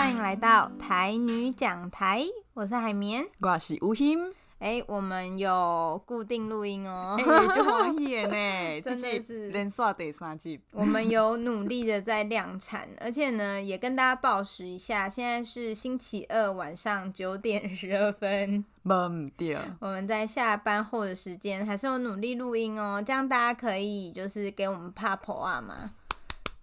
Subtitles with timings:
[0.00, 4.32] 欢迎来到台女讲台，我是海绵，我是吴昕。
[4.58, 10.58] 哎，我们有固定录音哦，哎，就欢喜呢， 真的是连刷第三集。
[10.72, 18.64] 我们有努力的在量产， 而且呢，也跟大家报时一下，现在是星期二晚上九点十二分。
[18.82, 19.60] 懵掉。
[19.80, 25.90] 我们在下班后的时间还是有努力录音哦，这样大家可以就是给我们拍婆啊嘛。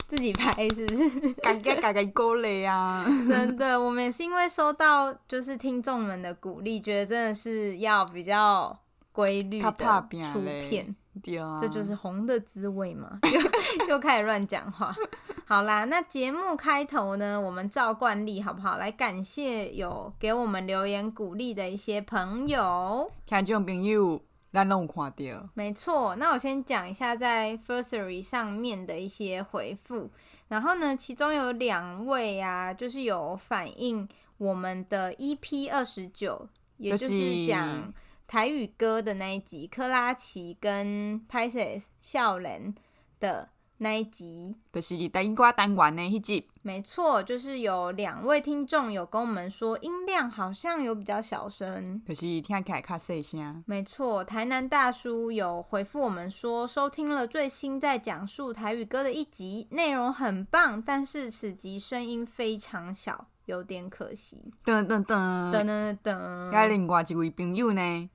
[0.07, 1.33] 自己拍是不是？
[1.43, 3.05] 嘎嘎嘎嘎够累啊！
[3.27, 8.77] 真的，我们也是因为收到就是听众们的鼓励，觉得真的是要比较
[9.11, 9.71] 规律的
[10.23, 10.95] 出片，
[11.59, 13.19] 这就是红的滋味嘛。
[13.33, 14.95] 又又开始乱讲话。
[15.45, 18.77] 好啦，那节目开头呢，我们照惯例好不好？
[18.77, 24.21] 来感谢有给我们留言鼓励的一些朋友，听众朋友。
[24.51, 26.15] 咱拢有看到，没错。
[26.15, 30.09] 那我先讲一下在 Firstory 上面的一些回复，
[30.47, 37.93] 然后呢，其中有两位啊，就是有反映我们的 EP 二十九，也就是讲
[38.25, 42.73] 台语歌的那一集，珂拉奇跟 Paises 笑脸
[43.19, 43.49] 的。
[43.79, 53.63] 那一集就是第一挂单元的那一集，没错，就是有两位听众有跟我们说音量好像有比较小声，可是听起来较细声。
[53.67, 64.51] 没错，台南大叔有回复我们说，收听了最新在讲述台语歌的一集，内容很棒，但是此集声音非常小，有点可惜。
[64.65, 68.09] 噔噔噔噔噔噔，还另外一位朋友呢，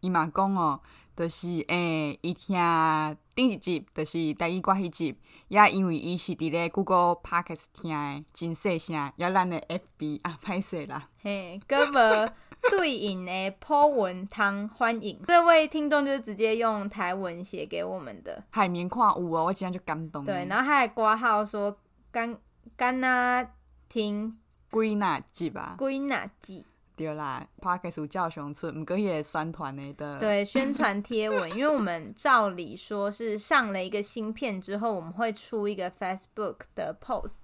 [0.00, 0.80] 伊嘛讲哦。
[1.18, 11.08] 就是诶，伊、欸、听顶一集，就是第一挂迄集，也因为伊是伫咧 Google Podcast 听诶，真细声，也咱诶 FB 啊，歹势啦。
[11.20, 12.30] 嘿，搁无
[12.70, 18.44] 对应诶普文通欢迎，这位听众就是直接用台文写给我们的。
[18.50, 20.24] 海绵看有哦，我真正就感动。
[20.24, 21.76] 对，然后他还挂号说，
[22.12, 22.38] 干
[22.76, 23.44] 干呐
[23.88, 24.38] 听
[24.70, 25.76] 几哪集吧？
[25.80, 26.64] 几哪集？
[26.98, 30.18] 对啦，Podcast 叫熊村，毋过迄个宣传的的。
[30.18, 37.38] 对，宣传贴文，因为我们照理说是上了一个新片之后，我们会出一个 Facebook 的 post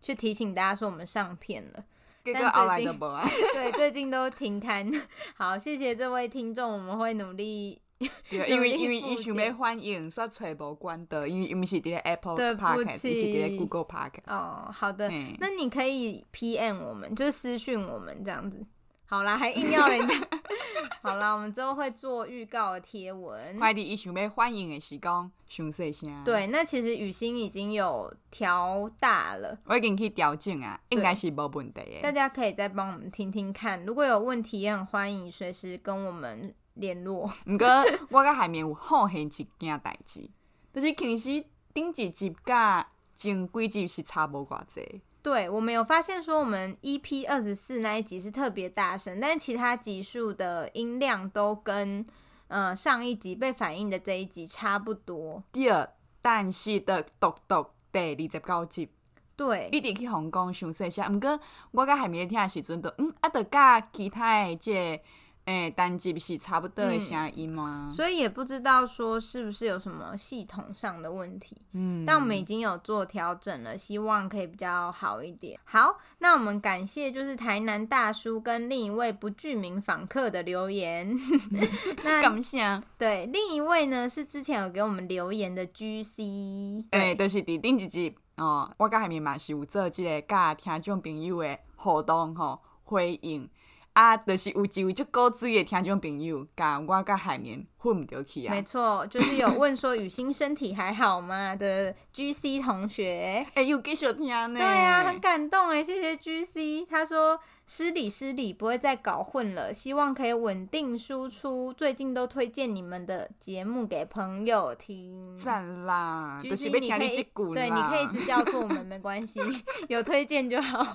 [0.00, 1.84] 去提醒大家说我们上片了。
[2.22, 2.98] 但最近
[3.54, 4.90] 对最近都停刊。
[5.34, 7.80] 好，谢谢这位听众，我们会努力。
[8.30, 14.32] 对，因为因为伊想要欢迎，煞揣无关的，因为伊毋是伫 Apple Podcast，伊是伫 Google Podcast。
[14.32, 18.64] 哦，好的，那你可以 PM 我们，就是私讯我们这样子。
[19.10, 20.14] 好啦，还硬要人家。
[21.02, 23.58] 好啦，我们之后会做预告的贴文。
[23.58, 26.22] 快递一想要欢迎的时光，熊细声。
[26.24, 32.00] 对，那其实雨欣已经有调大了，我已经去调整啊，应该是没问题的。
[32.02, 37.28] 大家可以再帮我们听听看，如果有问题也很欢迎随时跟我们联络。
[37.50, 37.66] 唔过
[38.10, 40.30] 我甲海绵有好现一件代志，
[40.72, 41.44] 就是其实
[41.74, 45.00] 顶一集甲前几集是差无偌济。
[45.22, 52.06] 对，我们有发现说，我们 EP 二十四那一集是特别大声，但是其他集数的音量都跟
[52.48, 55.42] 呃上一集被反映的这一集差不多。
[55.52, 55.88] 第二，
[56.22, 58.88] 但是的独独第二十九集，
[59.36, 61.02] 对，一直去红讲详细些。
[61.08, 61.38] 毋过
[61.72, 65.02] 我甲海绵听的时阵，都嗯啊，得甲其他的这个。
[65.50, 67.88] 哎，单机不是差不多的声音吗？
[67.90, 71.56] 所以也不知道说是不是有什么系统上的问题。
[71.72, 75.58] 嗯，但我们已经有做调整了，希望可以比较好一点。
[75.64, 81.18] 好，那我们感谢就是台南大叔跟另一位不具名访客的留言。
[82.04, 82.80] 那感谢。
[82.96, 86.84] 对，另一位呢是之前有给我们留言的 GC。
[86.92, 93.50] 哎，就是第顶一集哦，我甲海面嘛是有做这个甲听众朋友的互动吼回应。
[93.92, 98.54] 啊，就是有一位足古锥的听众朋友，甲我甲海绵混唔着去啊。
[98.54, 103.44] 没错，就是有问说雨欣身体还好吗的 GC 同学。
[103.54, 104.58] 哎、欸，有继续听呢。
[104.58, 106.86] 对啊，很感动哎，谢谢 GC。
[106.88, 111.72] 他说失礼失礼，不会再搞混了，希望可以稳定输出。
[111.72, 115.36] 最近都推荐你们的节目给朋友听。
[115.36, 117.22] 赞啦！GC 你可以
[117.54, 119.40] 对，你可以一直叫错我们没关系，
[119.88, 120.86] 有推荐就好。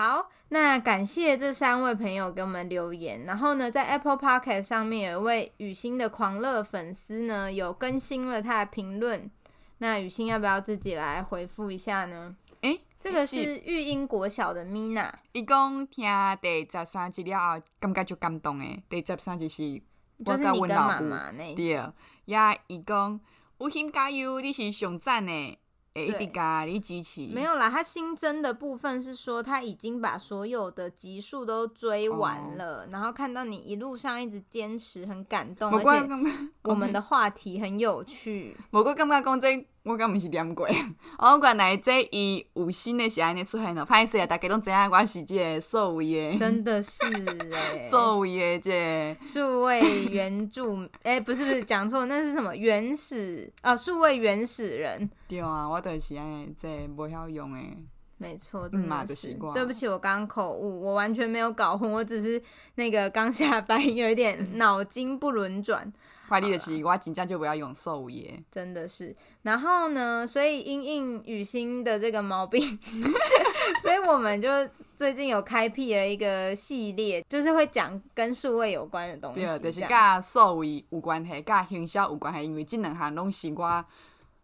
[0.00, 3.26] 好，那感谢这三位朋友给我们留言。
[3.26, 9.30] 然后呢，在 Apple Podcast 上面有一位雨欣的狂热粉丝呢，有更新了他的评论。
[9.76, 12.34] 那雨欣要不要自己来回复一下呢？
[12.62, 16.08] 诶、欸，这个是育英国小的 Mina，伊讲听
[16.40, 18.82] 第十三集了后，感觉就感动诶。
[18.88, 19.82] 第十三集是
[20.24, 21.78] 就是你跟妈妈那一集，
[22.24, 23.20] 也伊讲
[23.58, 25.58] 吴欣加油，你是上赞诶。
[25.94, 27.68] 哎，一直咖喱机器没有啦。
[27.68, 35.72] 他新增的部分是说，他已经把所有的集数都追完了，哦，然后看到你一路上一直坚持，很感动。
[35.72, 36.08] 而且
[36.62, 38.56] 我们的话题很有趣。
[38.70, 40.68] 我过刚刚讲这我敢毋是点过，
[41.18, 43.82] 我 原来这伊有新的是安尼出现咯。
[43.82, 47.02] 歹势啊，大家拢知影我是这个数位的，真的是
[47.50, 53.74] 哎， 数位的这数位原住，诶、欸，不是不是，讲错，那是什么原始啊？
[53.74, 55.08] 数位原始人。
[55.26, 57.58] 对啊，我就是安尼，这无晓用的。
[58.18, 59.34] 没错，真的是。
[59.54, 62.42] 对不起，我刚刚口误，我完全没有搞混，我只是
[62.74, 65.90] 那个刚下班，有一点脑筋不轮转。
[66.30, 69.12] 快递的是我真正就不要用兽耶，真的是。
[69.42, 72.62] 然后呢，所以因应雨欣的这个毛病，
[73.82, 74.48] 所以我们就
[74.94, 79.44] 最近有开辟了一个系列，就是会讲跟数位有关的东西。
[79.44, 83.64] 对，就是跟数位有关系，跟行销有关系，因为这两项拢是我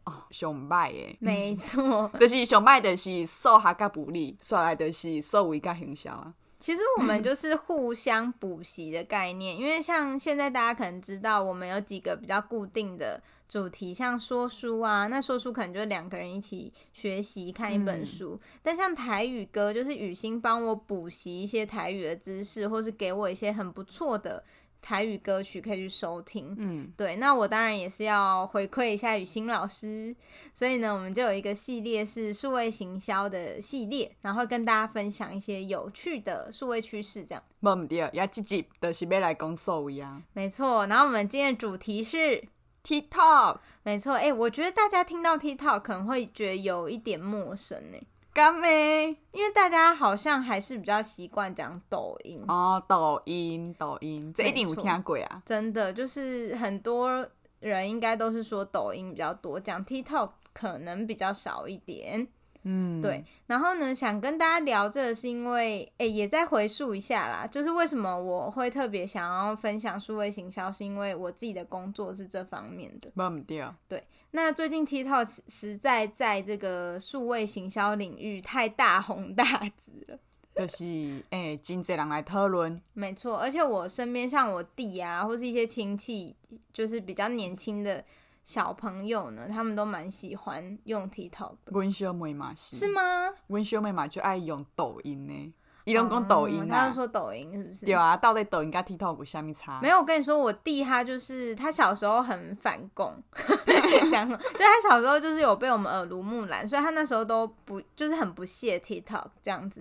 [0.02, 1.16] 哦上歹的。
[1.20, 6.34] 没错， 就是上歹的是数学跟物理，刷来的是数位跟行销啊。
[6.66, 24.42] 其实我们就是互相补习的概念，因为像现在大家可能知道，我们有几个比较固定的主题，像说书啊，那说书可能就两个人一起学习看一本书，嗯、但像台语歌，就是雨欣帮我补习一些台语的知识，或是给我一些很不错的。
[24.86, 30.14] 台语歌曲可以去收听，嗯，对，那我当然也是要回馈一下雨欣老师，
[30.54, 37.42] 所以呢，我们就有一个系列是数位行销的系列，然后跟大家分享一些有趣的数位趋势，这样。
[37.58, 40.22] 没问题，也这集就是要来讲数位啊。
[40.34, 42.40] 没错，然后我们今天的主题是
[42.84, 47.98] TikTok，没错，哎、欸，我觉得大家听到 TikTok 可能会觉得有一点陌生呢。
[48.36, 49.06] 干咩？
[49.32, 55.42] 因为大家好像还是比较习惯讲抖音哦，抖音，抖音，这一定有听过啊！
[55.46, 57.26] 真的，就是很多
[57.60, 62.28] 人应该都是说抖音比较多，讲 TikTok 可能比较少一点。
[62.64, 63.24] 嗯，对。
[63.46, 73.10] 然后呢，想跟大家聊这个，是因为，哎，也再回溯一下啦，就是为什么我会特别想要分享数位行销，是因为我自己的工作是这方面的。
[73.14, 73.74] 忘不掉。
[73.88, 74.04] 对。
[74.36, 79.44] 那最近 TikTok 实在在这个数位行销领域太大红大
[79.78, 80.18] 紫了，
[80.54, 82.78] 就是哎，真侪人来讨论。
[82.92, 86.36] 没错，而且我身边像我弟啊，或是一些亲戚，
[86.70, 88.04] 就是比较年轻的。
[88.44, 92.12] 小朋友呢，他们都蛮喜欢用 TikTok 的。
[92.12, 92.76] 妹嘛是？
[92.76, 93.00] 是吗？
[93.48, 95.52] 妹嘛就爱用抖音呢。
[95.86, 97.86] 伊拢讲抖音啊，他就说抖音是不是？
[97.86, 99.78] 对啊，到底抖音跟 TikTok 有啥物差？
[99.80, 103.14] 没有，我跟你说，我弟他就是他小时候很反共，
[104.10, 104.36] 讲什么？
[104.36, 109.80] 就他小时候就是有被我们耳濡目染，所以他那时候都不就是很不屑 TikTok 这样子。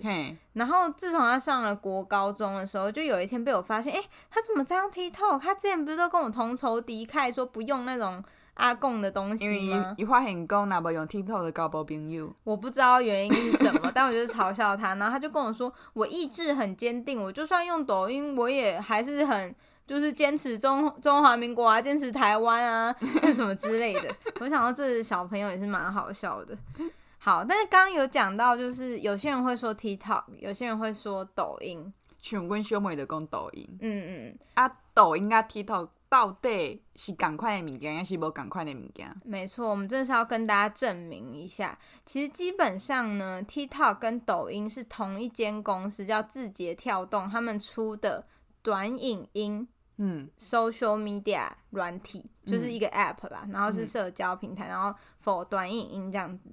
[0.54, 5.40] 然后自从他上了国高中的时候，就有一天被我发现，哎、欸，他怎么在用 TikTok？
[5.40, 8.24] 他之前不是都跟我同仇敌忾，说不用那种。
[8.56, 9.94] 阿贡的东西吗？
[9.98, 12.34] 伊发现讲，若无用 TikTok 的交无朋友。
[12.44, 19.54] 我不知道原因是什么， 但我就是嘲笑他，然后他就跟我说，我意志很坚定，我就算用抖音，我也还是很
[19.86, 22.96] 就是坚持中中华民国啊，坚持台湾啊，
[23.34, 24.10] 什么之类的。
[24.40, 26.58] 我想到这小朋友也是蛮好笑的。
[27.18, 31.94] 好，但是刚刚有讲到，就是有些人会说 TikTok，有些人会说抖音。
[32.22, 33.68] 像阮小妹就讲抖音。
[33.82, 35.90] 嗯嗯，啊，抖音啊 TikTok。
[36.08, 39.14] 到底是赶快的物件，还是无赶快的物件？
[39.24, 48.26] 没错，我们这是要跟大家证明一下，其实基本上呢，TikTok 跟抖音是同一间公司，叫字节跳动，他们出的
[48.62, 49.68] 短影音，
[49.98, 56.50] 嗯，social media 软体，就是一个 app 啦，嗯、然后是社交平台，然后 for 短影音这样子。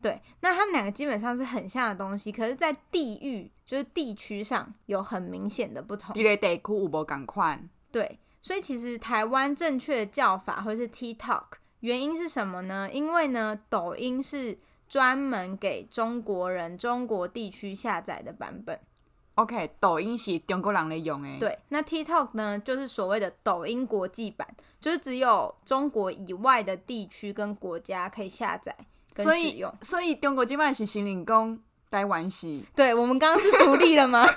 [0.00, 6.14] 对，那他们两个基本上是很像的东西，可是，在地域就是地区上有很明显的不同。
[6.16, 7.68] 一个地区有无同款？
[7.90, 8.18] 对。
[8.42, 11.44] 所以其实台湾正确的叫法会是 TikTok，
[11.80, 12.90] 原因是什么呢？
[12.92, 14.58] 因为呢，抖音是
[14.88, 18.78] 专门给中国人、中国地区下载的版本。
[19.36, 21.38] OK，抖音是中国人来用诶。
[21.38, 24.46] 对，那 TikTok 呢，就是所谓的抖音国际版，
[24.78, 28.76] 就是只有中国以外的地区跟国家可以下载
[29.14, 29.72] 跟使用。
[29.82, 31.58] 所以，所以中国这边是行领工
[31.90, 32.60] 台湾是？
[32.74, 34.26] 对，我们刚刚是独立了吗？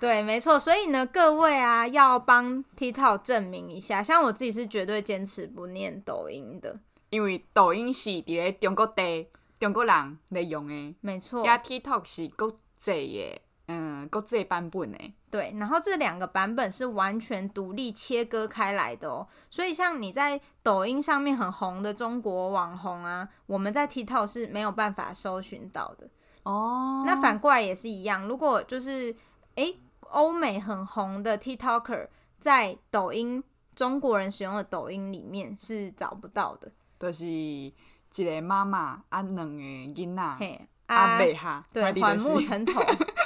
[0.00, 6.80] 对，没错，所以呢，各位啊，要帮 TikTok 证明一下，像我自己是绝对坚持不念抖音的，
[7.10, 9.28] 因为抖音是伫咧中国地
[9.58, 14.98] 中国人在用的，没错，呀，TikTok 是国际的，嗯，国际版本的，
[15.30, 26.08] 对，然后这两个版本是完全独立切割开来的哦，所以像你在抖音上面很红的中国网红啊，我们在 TikTok 是没有办法搜寻到的。
[26.44, 29.14] 哦，那反过来也是一样，如果就是
[29.56, 29.78] 诶。
[30.10, 33.42] 欧美很红的 TikToker 在抖音，
[33.74, 36.70] 中国人使用的抖音里面是找不到的。
[36.98, 37.72] 就是一
[38.16, 42.80] 个妈妈啊，两个囡仔，嘿，啊，贝哈，对，反目成 仇，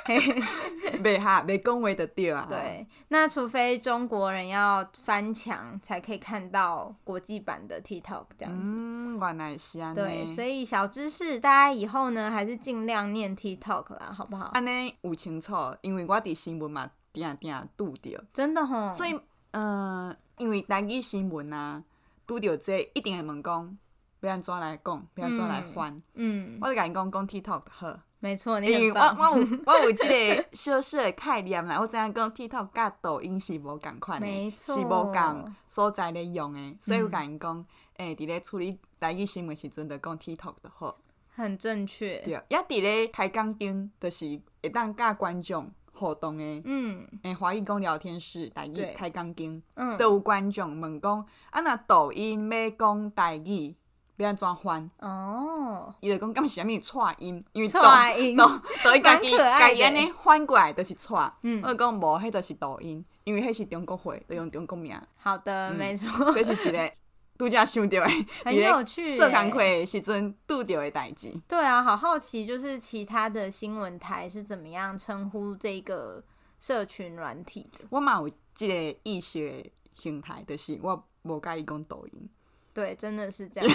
[0.05, 2.47] 袂哈袂讲话就对啊。
[2.49, 8.73] 对，那除非中国人要翻墙，才可以看到国际版的 TikTok 这样子。
[8.75, 9.97] 嗯，原来是安尼。
[9.97, 14.51] 对，所以小知识，大家以后呢，还是尽量念 TikTok 啦，好不好？
[14.55, 18.23] 安尼有清楚，因为我伫新闻嘛，定定拄着。
[18.33, 18.93] 真的吼。
[18.93, 19.13] 所以，
[19.53, 21.83] 嗯、呃，因为台语新闻啊，
[22.27, 23.79] 拄着这一定会问讲。
[24.21, 25.07] 要安怎来讲？
[25.17, 26.01] 要安怎来翻？
[26.15, 31.79] 嗯，我就甲因讲讲 TikTok 好，没错，因为我我有 我有即个小小的概念啦。
[31.79, 37.63] 我知影讲 TikTok 甲抖音是无共款的，是无共所在咧用的，所以我甲因讲，
[37.99, 40.97] 诶、欸，伫咧处理台语新闻时阵，就讲 TikTok 就好，
[41.37, 42.23] 很正确。
[42.23, 46.63] 对，也伫咧开讲顶，就是会当甲观众互动的。
[46.65, 53.77] 嗯，诶，华语讲聊天室台语开讲顶，嗯，都有观众问讲，啊，那抖音要讲台语。
[54.17, 54.89] 要安怎翻？
[54.99, 57.81] 哦，伊就讲敢是啥物错音，因为抖
[58.19, 58.47] 音抖
[58.85, 61.33] 抖音家己家己安尼翻过来都是错。
[61.43, 64.97] 嗯，我讲无，迄都是抖音，因为迄是中国话，就用中国名。
[65.17, 66.33] 好的，没错。
[66.33, 66.93] 这是一个
[67.37, 68.07] 度假想到的，
[68.45, 69.17] 很有趣。
[69.17, 71.35] 做工课时阵拄着的代志。
[71.49, 76.23] 对啊，好好奇，就是其他的新闻台是怎么样称呼这个
[76.61, 77.85] 社群软体的？
[77.91, 82.31] 我嘛有即个意识形态，就是我无介意讲抖音。
[82.75, 83.71] 对，真的是这样。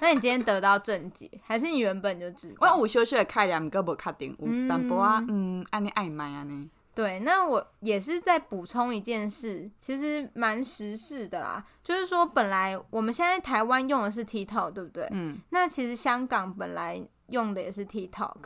[0.00, 2.76] 那你今天得到正解，还是你原本就知道？
[2.76, 4.36] 我有小小的概念，阁无确定。
[4.38, 6.70] 有淡薄啊，嗯，安尼暧昧安尼。
[6.94, 11.62] 对，那我也是在补充一件事，其实蛮时事的啦。
[11.82, 15.08] 就是说，本来我们现在台湾用的是 TikTok，对不对？
[15.10, 15.38] 嗯。
[15.50, 16.98] 那其实香港本来
[17.28, 18.36] 用的也是 TikTok，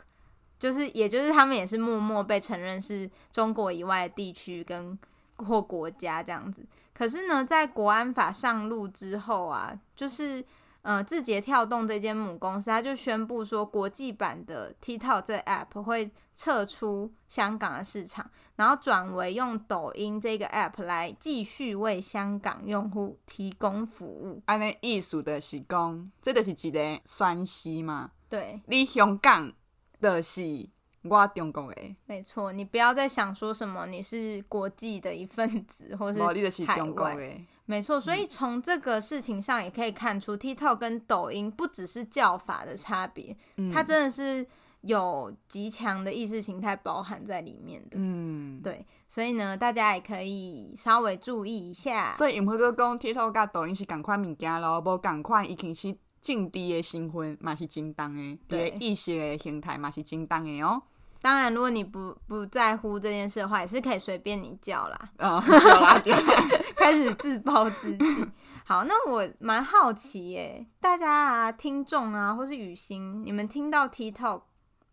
[0.59, 4.99] 就是也就是他们也是默默被承认是中国以外的地区跟
[5.45, 6.65] 或国家这样子。
[6.93, 10.43] 可是呢，在国安法上路之后啊，就是
[10.83, 24.41] 呃，字节跳动这间母公司，它就宣布说，国际版的 TikTok 这 app 会撤出香港的市场，然后转为用抖音这个 app 来继续为香港用户提供服务。
[24.47, 28.11] 安尼意思的是讲，这就是一个宣示嘛。
[28.27, 29.53] 对，你香港
[29.99, 30.69] 的是。
[31.03, 36.19] 我中国诶，没错，你不要再想说什么你是国际的一份子，或是
[36.65, 37.99] 海外，没错。
[37.99, 44.45] 所以从这个事情上也可以看出，嗯，TikTok 跟抖音不只是叫法的差别，嗯，它真的是
[44.81, 47.91] 有极强的意识形态包含在里面的。
[47.93, 52.13] 嗯，对，所以呢，大家也可以稍微注意一下。
[52.13, 60.83] 所以唔会阁讲 TikTok 甲抖音是同款物件咯，无同款，已经是政治的新婚嘛是正当的，对，意识的形态嘛是正当的哦。
[61.21, 64.99] 当然，如果你不不在乎这件事的话，也是可以随便你叫啦。
[65.17, 68.25] 嗯，叫啦，叫啦， 开始自暴自弃。
[68.65, 74.41] 好，那我蛮好奇耶，大家啊，听众啊，或是雨欣，你们听到 TikTok，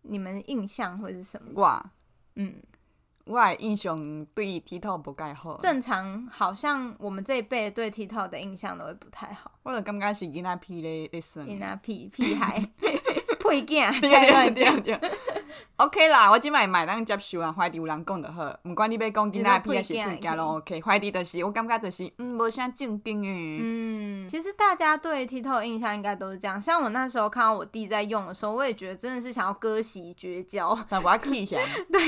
[0.02, 1.52] 你们的印象会是什么？
[1.54, 1.92] 哇，
[2.36, 2.56] 嗯，
[3.24, 3.96] 我的印象
[4.34, 5.56] 对 TikTok 不太好。
[5.58, 9.52] 正常，好像我们这一辈对 TikTok 的印象都会不太好。
[9.62, 15.00] 我就感觉是囡仔屁咧咧耍，囡仔屁屁孩， 屁囝，开乱讲。
[15.76, 20.80] OK 啦，我即摆买当接受啊，怀疑有人讲就好，毋管你要讲囡仔屁还是屁囝拢 OK。
[20.82, 23.58] 怀疑就是，我感觉就是，嗯，无啥正经诶。
[23.62, 26.60] 嗯，其实大家对 TikTok 的印象应该都是这样。
[26.60, 30.78] 像我那时候看到我弟在用的时候，我也觉得真的是想要割席绝交。
[30.90, 31.56] 那我要 key 一下。
[31.92, 32.00] 对，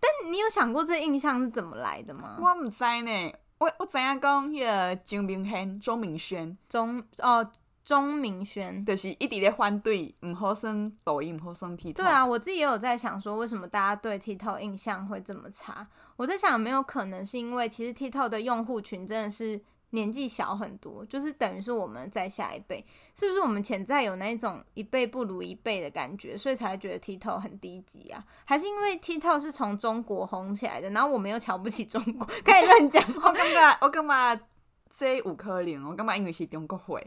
[0.00, 2.38] 但你有想过这印象是怎么来的吗？
[2.40, 7.50] 我毋知呢，我我知影讲迄个钟明轩、钟明轩、钟哦。
[7.88, 11.94] 钟明轩就是一直在反对，唔好算抖音，唔好算 TikTok。
[11.94, 15.88] 对啊，我自己也有在想说，为什么大家对 TikTok 印象会这么差？
[16.16, 19.58] 我在想，有没有可能是因为其实 TikTok 的用户群真的是
[19.92, 28.22] 年纪小很多，就是等于是我们在下一辈，是不是我们潜在有那种一辈不如一辈的感觉，所以才觉得 TikTok 很低级啊？
[28.44, 33.02] 还是因为 TikTok 是从中国红起来的，然后我们又瞧不起中国， 可以乱讲？
[33.16, 34.57] 我感觉，我感觉。
[34.90, 36.98] 这有可能，我感觉因为是中国话，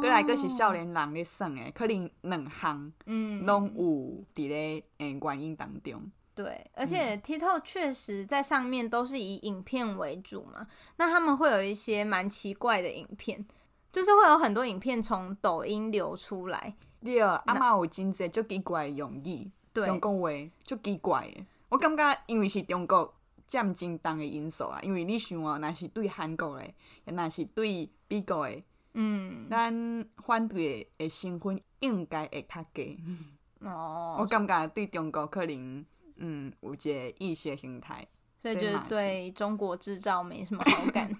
[0.00, 6.02] 过来个是少年人咧耍诶，可能两项嗯拢有伫咧诶原因当中。
[6.34, 10.66] 对，而且 TikTok 确实在上面都是以影片为主嘛，
[10.96, 13.44] 那他们会有一些蛮奇怪的影片，
[13.92, 16.74] 就是会有很多影片从抖音流出来。
[17.02, 20.30] 对，啊嘛有真济足奇怪的用语，中国话
[20.62, 23.14] 足奇怪诶，我感觉因为是中国。
[23.50, 26.72] 占真重的因素啦，因为你想哦，若是对韩国的，
[27.04, 28.62] 若是对美国的，
[28.94, 32.96] 嗯，咱反对的身份应该会较低。
[33.58, 35.84] 哦， 我感觉对中国可能，
[36.18, 38.06] 嗯，有一个意识形态，
[38.38, 41.10] 所以就是对中国制造没什么好感。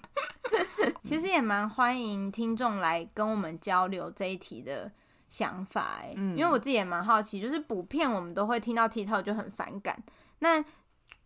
[1.02, 4.88] 其实也蛮欢迎听众来跟我们交流这一题的
[5.28, 10.00] 想法，哎，嗯，因为我自己也蛮好奇，就是补片我们都会听到 TikTok 就很反感，
[10.38, 10.64] 那。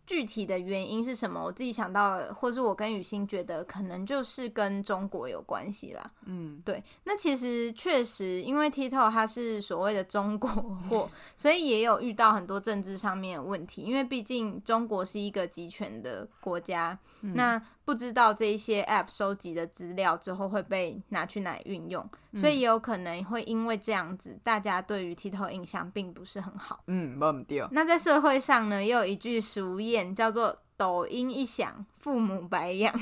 [0.05, 1.43] 具体的原因是什么？
[1.43, 6.11] 我自己想到了，或是我跟雨欣觉得可能就是跟中国有关系啦。
[6.25, 6.83] 嗯，对。
[7.05, 13.81] 那其实确实，因为 TikTok 它是所谓的中国货， 所以也有遇到很多政治上面的问题。
[13.81, 26.83] 因为毕竟中国是一个集权的国家，嗯、那不知道这一些 App 收集的资料之后会被拿去哪里运用，嗯、所以也有可能会因为这样子，大家对于 TikTok 印象并不是很好。
[26.87, 27.65] 嗯，没对。
[27.71, 29.95] 那在社会上呢，也有一句俗谚。
[30.15, 32.93] 叫做抖音一响，父母白养，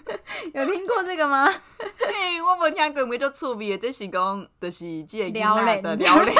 [0.54, 1.46] 有听过这个吗？
[1.46, 6.34] 嘿，我没听过，没就趣味的，这是讲，就是这个撩人的撩人。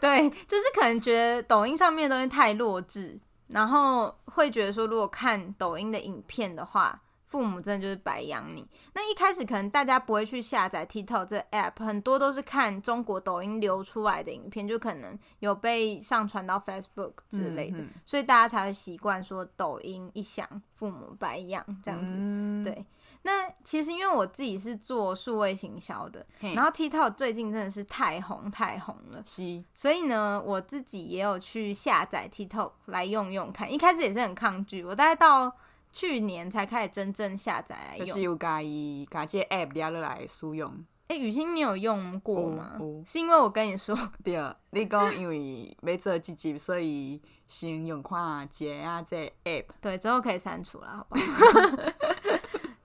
[0.00, 3.18] 对，就是可能觉得抖音上面的东西太弱智，
[3.52, 7.00] 然后会觉得说，如果看抖音的影片的话。
[7.32, 8.68] 父母真的就是白养你。
[8.92, 22.12] 那一开始可能大家不会去下载 TikTok 这 app，很多都是看中国抖音流出来的影片，就可能有被上传到 Facebook 之类的，嗯、所以大家才会习惯说抖音一响，父母白养这样子。
[22.14, 22.84] 嗯、对。
[23.22, 33.72] 那其实因为我自己是做数位行销的，然后 TikTok 最近真的是太红太红了，是所以呢，我自己也有去下载 TikTok 来用用看。
[33.72, 35.52] 一开始也是很抗拒，我大概到。
[35.94, 40.70] 去年才开始真正下载来用，就是有家己家这 app 抓落来使用。
[41.08, 42.78] 哎、欸，雨欣，你有用过吗？
[43.04, 49.66] 是因为我跟你说， 对，你讲因为没做几集，所以先用看这啊这 app。
[49.82, 51.22] 对，之后可以删除了，好不好？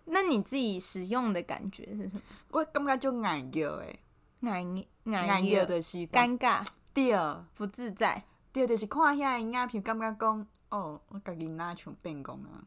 [0.10, 2.22] 那你自己使用的感觉是什么？
[2.52, 4.00] 我感觉就难叫诶，
[4.40, 7.14] 难难叫的是尴尬，对，
[7.56, 12.64] 不自在，对，就是看遐影片，感觉讲哦，我家己哪像变工啊。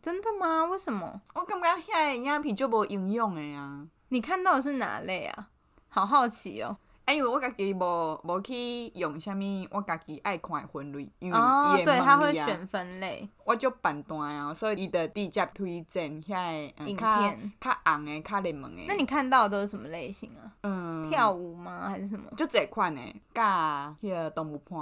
[0.00, 0.64] 真的吗？
[0.66, 1.20] 为什么？
[1.34, 3.86] 我感觉遐影片就无营养的呀。
[4.08, 5.50] 你看到的是哪类啊？
[5.88, 6.76] 好好奇哦。
[7.06, 9.38] 哎，因为我家己无无去用啥物，
[9.70, 13.28] 我家己爱看的分类，因为哦，也对，他会选分类。
[13.44, 16.34] 我就判断啊，所以伊的直接推荐遐
[16.76, 18.82] 个影片，较红的、较热门的。
[18.88, 20.50] 那你看到的都是什么类型啊？
[20.64, 21.88] 嗯，跳舞吗？
[21.88, 22.28] 还是什么？
[22.36, 23.00] 就这款的，
[23.32, 24.76] 甲迄个动物片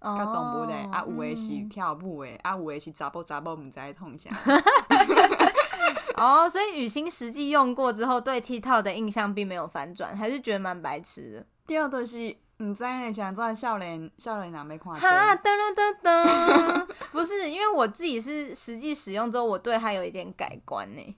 [0.00, 0.16] 的。
[0.16, 4.30] 甲动物的，啊有的是跳舞的，啊有的是查甫查某，毋知在创啥。
[6.14, 11.46] 哦，所以雨欣实际用过之后，对 TikTok 的印象并没有反转，还是觉得蛮白痴的。
[11.66, 14.94] 第二个是毋知呢，像做少年少年人没看。
[14.94, 21.16] 哈，噔噔噔噔， 不是，因为我自己是实际使用之后，我对它有一点改观呢。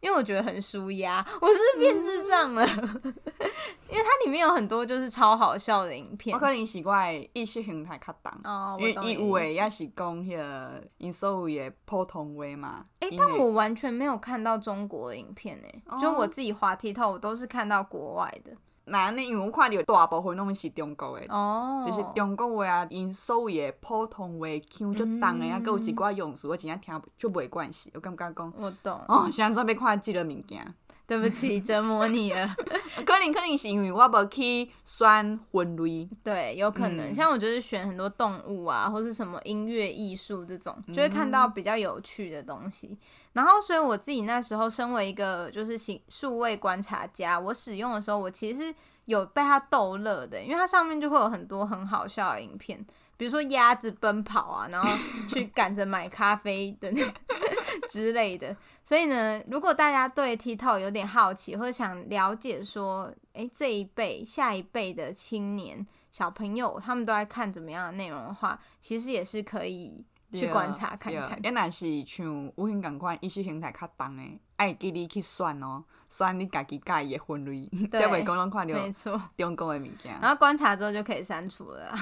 [0.00, 2.64] 因为我觉得很舒压，我是不是变智障了？
[3.02, 3.14] 嗯、
[3.88, 6.32] 因为它里面有很多就是超好笑的影片。
[6.32, 12.84] 我可能是我的意识形态较重，哦、因为伊有诶也是讲迄个因所有的普通话嘛。
[13.00, 18.52] 诶、欸，但我完全没有看到中国的影片诶，哦、就我自己滑 TikTok，我都是看到国外的。
[18.86, 19.22] 那呢？
[19.22, 21.86] 因为我看到大部分拢是中国的，oh.
[21.86, 29.00] 就是中国话啊，因所有的普通话腔就重的啊，搁、嗯、有一寡用词我真正听就袂惯势，我感觉讲，我懂。
[29.08, 30.74] 哦，现在准备看这个物件。
[31.08, 32.52] 对不起，折磨你了。
[33.06, 36.08] 可能可能是因为我无去选分类。
[36.24, 37.12] 对，有可能。
[37.12, 42.88] 嗯、像我就是选很多动物啊，或是什么音乐艺术这种，就会看到比较有趣的东西。
[42.88, 42.98] 嗯、
[43.36, 52.82] 然后，所以我自己那时候身为一个就是行数位观察家，我使用的时候，我其实是有被它逗乐的，因为它上面就会有很多很好笑的影片。
[53.18, 54.90] 比如说鸭子奔跑啊，然后
[55.28, 57.02] 去赶着买咖啡的那
[57.90, 58.56] 之类的。
[58.82, 71.38] 所以呢，如果大家对 TikTok 有点好奇，或者想了解说，诶，这一辈、下一辈的青年小朋友他们都在看怎么样的内容的话，其实也是可以去观察看看。
[71.42, 74.22] 原来是像有形共款意识形态较重的，
[74.56, 80.18] 爱记你去选哦，选你家己介意的分类，才袂讲拢看到没错中国的物件。
[80.20, 81.94] 然后观察之后就可以删除了。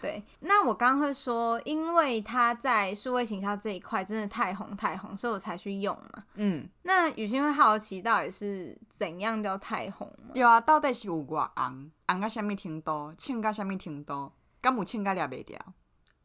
[0.00, 6.22] 对，那我刚刚会说，因为他在数位行销这一块真的太红太红，所以我才去用嘛。
[6.34, 10.30] 嗯，那雨欣会好奇到底是怎样叫太红吗？
[10.34, 15.58] 对啊，到底是有偌红，红到什么程度，唱到什么程度，敢有唱到抓袂掉？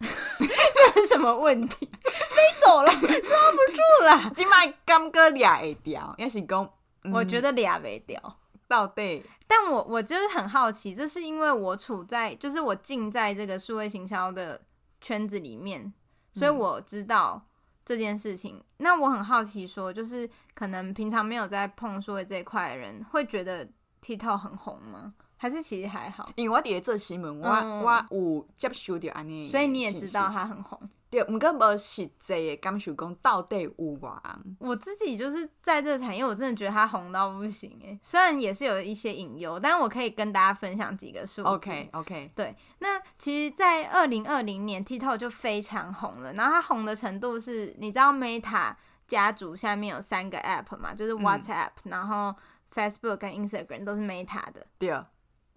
[0.39, 1.89] 这是什么问题？
[2.03, 4.31] 飞走了，抓不住了。
[4.33, 6.69] 今麦刚哥俩会掉，也是讲，
[7.03, 8.39] 嗯、我觉得俩没掉。
[8.67, 14.59] 到底，但我我就是很好奇，这是因为我处在，就是我进在这个数位行销的
[14.99, 15.93] 圈子里面，
[16.33, 17.41] 所以我知道
[17.85, 18.55] 这件事情。
[18.57, 23.67] 嗯、那我很好奇，说就是可能平常没有在碰数位这一块的人，会觉得
[24.01, 25.13] TikTok 很红吗？
[25.43, 26.31] 还是其实还好？
[26.37, 30.79] 因为我底下做新闻，我、嗯、我有接收到安尼，所以你也知道他很红。
[31.09, 34.55] 对，毋过无实际的感受讲到底有偌红。
[34.59, 37.99] 我自己就是在这个产业，我真的觉得它红到不行诶。
[38.01, 41.49] 虽然也是有一些隐忧，但我可以跟大家分享几个数字。
[41.49, 42.31] OK OK。
[42.33, 46.31] 对，那其实，在二零二零年，TikTok 就非常红了。
[46.35, 48.73] 然后它红的程度是，你知道 Meta
[49.05, 52.33] 家族下面有三个 App 嘛，就是 WhatsApp，、嗯、然后
[52.73, 54.65] Facebook 跟 Instagram 都是 Meta 的。
[54.79, 55.09] 对啊。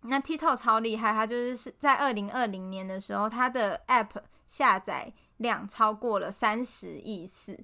[0.09, 7.59] 那 TikTok 超厉害，它就是是在二零二零年的时候，它的 App 下载量超过了三十亿次，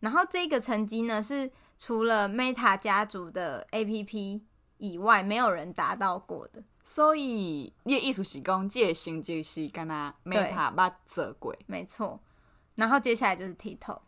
[0.00, 4.40] 然后这个成绩呢是除了 Meta 家族的 APP
[4.78, 6.62] 以外，没有人达到过的。
[6.82, 12.20] 所以你的意思是讲，这个成绩是跟他 Meta 捌做过，没错。
[12.74, 14.00] 然后接下来就是 TikTok。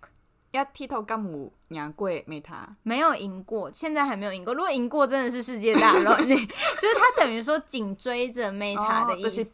[0.53, 2.67] 呀，TikTok 敢有赢过 Meta？
[2.83, 4.55] 没有赢过，现在还没有赢过。
[4.55, 6.19] 如果赢过，真的是世界大乱。
[6.27, 9.27] 就是他等于说紧追着 Meta 的意思。
[9.27, 9.45] 哦，就是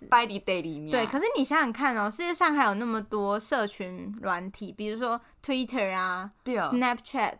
[0.44, 0.90] day 里面。
[0.90, 7.34] 对，可是你想想看哦，世界上还有那么多社群软体，比如说 Twitter 啊，Snapchat。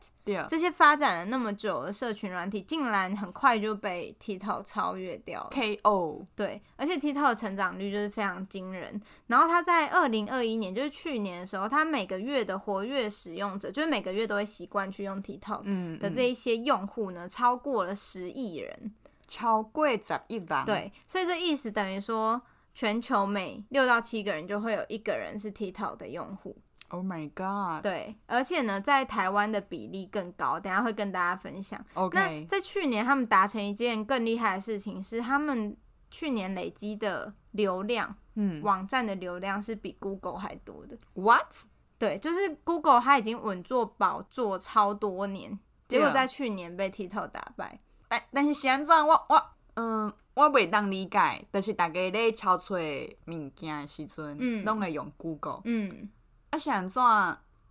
[0.47, 5.49] 这些发展了那么久的社群软体，竟然很快就被 TikTok 超越掉了。
[5.51, 9.01] KO 对，而且 TikTok 的成长率就是非常惊人。
[9.29, 18.95] 然后他在二零二一年，就是去年的时候，他每个月的活跃使用者，就是每个月都会习惯去用 TikTok 的这一些用户呢，嗯嗯、超过了十亿人，
[19.27, 20.65] 超过十亿人。
[20.65, 22.41] 对，所以这意思等于说，
[22.75, 26.57] 全球每六到七个人就会有一个人是 TikTok 的用户。
[26.91, 27.83] Oh my god！
[27.83, 31.85] 对，而且呢，在台湾的比例更高，等下会跟大家分享。
[31.93, 35.77] OK，那在去年他们达成一件更厉害的事情，是他们
[36.11, 40.97] 去年累积的流量，嗯，网站的流量是比 Google 还多的。
[41.13, 41.53] What？
[41.99, 45.59] 对，就是 Google 它已经稳坐宝座超多年，
[45.89, 47.81] 结果在去年被 TikTok 打败。
[48.09, 49.43] 但但是现在我我
[49.75, 56.09] 嗯，我未当理解，就是大家咧敲出物件的时阵，嗯，拢会用 Google，嗯。
[56.51, 57.03] 啊，是安怎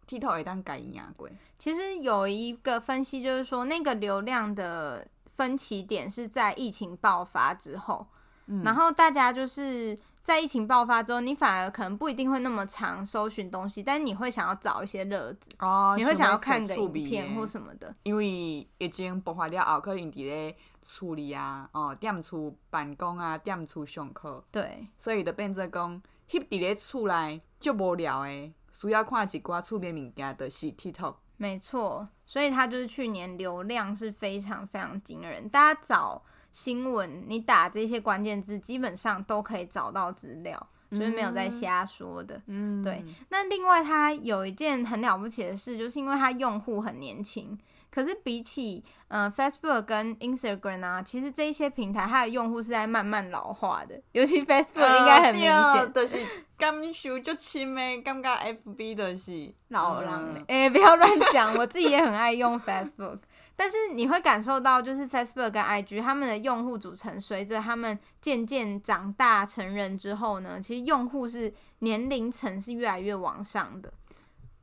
[0.07, 1.27] TikTok 会当改赢过？
[1.57, 8.05] 其实有一个分析，就是说那个流量的分歧点是在疫情爆发之后，
[8.45, 17.95] 嗯、然后大家就是在疫情爆发之后，你反而可能不一定会那么常搜寻东西，但是你会想要找一些乐子哦，你会想要看个影片或什么的。
[18.03, 28.53] 因为已经爆发了后，可能伫咧处理啊，哦，踮厝办公啊，踮厝上课，对，所以就变做讲，翕伫咧厝内就无聊诶。
[28.73, 35.47] 需要看一寡出名物件的是 TikTok，没错，所以它就是去年流量是非常非常惊人。
[35.47, 36.21] 大家找
[36.57, 40.57] 新闻，你打这些关键字，基本上都可以找到资料，
[40.89, 42.41] 就是没有在瞎说的。
[42.47, 43.05] 嗯，对。
[43.29, 47.55] 那另外，它有一件很了不起的事，就是因为它用户很年轻。
[47.89, 56.17] 可是比起嗯、呃、Facebook 跟 Instagram 啊，其实这一些平台它的用户是在慢慢老化的，尤其 Facebook 应该很明显，呃、就是
[56.57, 58.29] 感受就亲诶，感觉
[58.65, 63.19] FB 的是老人诶、嗯欸，不要乱讲，我自己也很爱用 Facebook，
[63.59, 73.91] 但是你会感受到，就是 Facebook 跟 IG 他们的用户组成，随着他们渐渐长大成人之后呢，其实用户是年龄层是越来越往上的。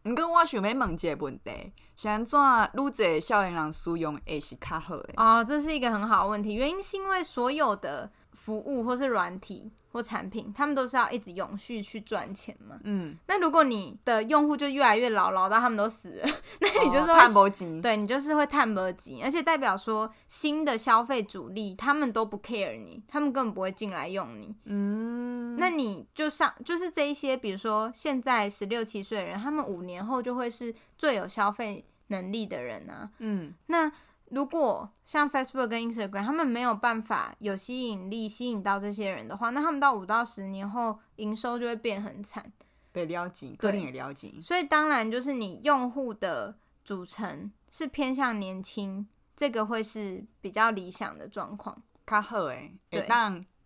[0.05, 2.39] 毋过我想要问一个问题，是安怎
[2.75, 5.15] 愈济少年人使用会是较好诶？
[5.17, 9.73] 哦，这是一个很好的问题，原因是因为所有的服务或是软体。
[9.95, 12.81] 或产品，他们都是要一直永续去赚钱嘛。
[12.83, 16.27] 嗯，那如果你的用户就越来越老，老到他们都死了，
[16.59, 17.81] 那你就是会探不及。
[17.81, 24.53] 对，你就是会碳波及，而且代表说新的消费主力他们都不 care 你，他们根本不会进来用你。
[24.65, 33.09] 嗯，那你就上就是这一些，比如说现在十六七岁的人，他们五年后就会是最有消费能力的人啊。
[33.19, 33.93] 嗯，那。
[34.35, 42.53] 如果像 Facebook 跟 Instagram，他们没有办法有吸引力吸引到这些人的话，那他们到五到十年后营收就会变很惨。
[42.91, 44.41] 被撩紧，个人也撩紧。
[44.43, 51.83] 所以当然就是你用户的组成是偏向年轻，这个会是比较理想的状况。
[52.05, 53.09] 卡好诶，对。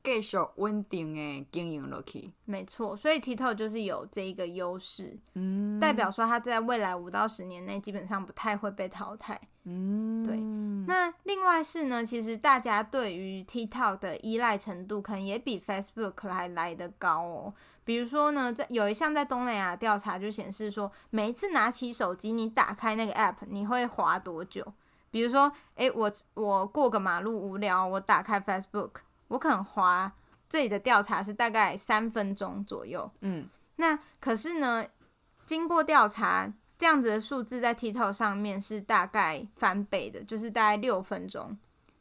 [0.02, 10.37] 继续稳定的经营落去，没错，所以 TikTok 就是有这一个优势，嗯，代表说它在未来五到十年内基本上不太会被淘汰，嗯，对。
[10.87, 17.52] 那另外是呢，其实大家对于 TikTok 的依赖程度可能也比 Facebook 还来得高哦。
[17.84, 24.64] 比如说呢，在有一项在东南亚调查就显示说，每一次拿起手机，你打开那个 App，你会滑多久？
[25.11, 28.90] 比如说，诶，我我过个马路无聊，我打开 Facebook。
[29.28, 30.12] 我可能滑
[30.48, 34.84] 这里的调查是大概三分钟左右，嗯，那可是呢，
[35.44, 41.56] 经过调查，这样子的数字在 TikTok 上面是大概翻倍的，就是大概六分钟。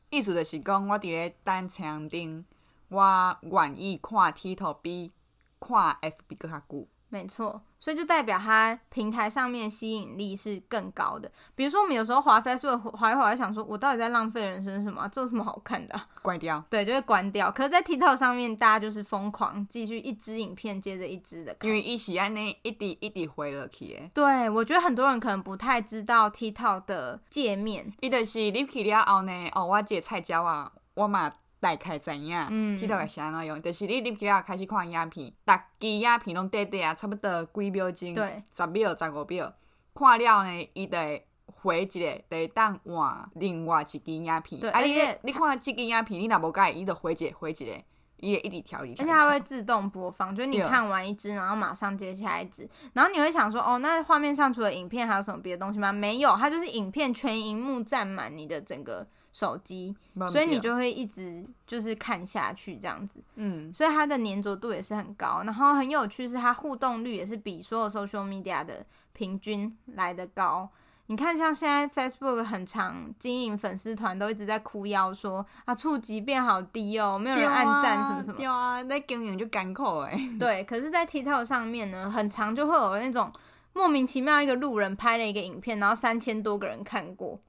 [0.09, 2.45] 意思就是讲，我伫咧单墙顶，
[2.87, 5.11] 我愿意看 TikTok 比
[5.59, 6.87] 看 FB 更较久。
[7.09, 11.31] 没错，所以就代表它平台上面吸引力是更高的。
[11.55, 15.07] 比如说，我们有时候滑 Facebook 滑一滑，想说我到底在浪费人生什么、啊？
[15.07, 16.07] 这有什么好看的、啊？
[16.21, 16.63] 关掉。
[16.69, 17.51] 对，就会关掉。
[17.51, 24.09] 可是，在 TikTok 上面，大家就是疯狂继续一支影片接着一支的看，因为一起按那一滴一滴回了去。
[24.13, 27.93] 对，我觉得很多人可能不太知道 TikTok 的界面。
[28.01, 31.31] 伊就是你去了后呢，哦，我这个菜椒啊，我嘛。
[31.59, 32.37] 大概知影
[32.77, 33.59] ，TikTok 是安怎用？
[33.59, 39.51] 就是你入去了开始看影片，逐支影片拢短短啊，差不多几秒钟，对，十秒、十五秒，
[39.95, 44.61] 看了呢，伊就会回一个，就会当换另外一支影片。
[44.61, 47.83] 对，啊你，你你看这支影片，你若无介意，伊就回一个，回一个，
[48.17, 49.05] 伊会一直调一直调。
[49.05, 55.91] 而且它会自动播放，就是你看完一支，然后马上接下一支，然后你会想说，哦，那画面上除了影片还有什么别的东西吗？
[55.91, 59.07] 没有，它就是影片全荧幕占满你的整个。
[59.37, 59.95] 手机，
[60.31, 70.67] 所以你就会一直就是看下去这样子，嗯，所以它的粘着度也是很高，然后很有趣是它互动率也是比所有 social media 的平均来的高。
[71.05, 78.39] 你看，像现在 Facebook 很常经营粉丝团都一直在哭腰说啊，触及变好低哦，没有人按赞什么什么。
[78.39, 80.19] 对啊，那经营就干口哎。
[80.39, 83.31] 对，可是，在 TikTok 上面呢，很常就会有那种
[83.73, 87.39] 莫名其妙一个路人拍了一个影片，然后三千多个人看过。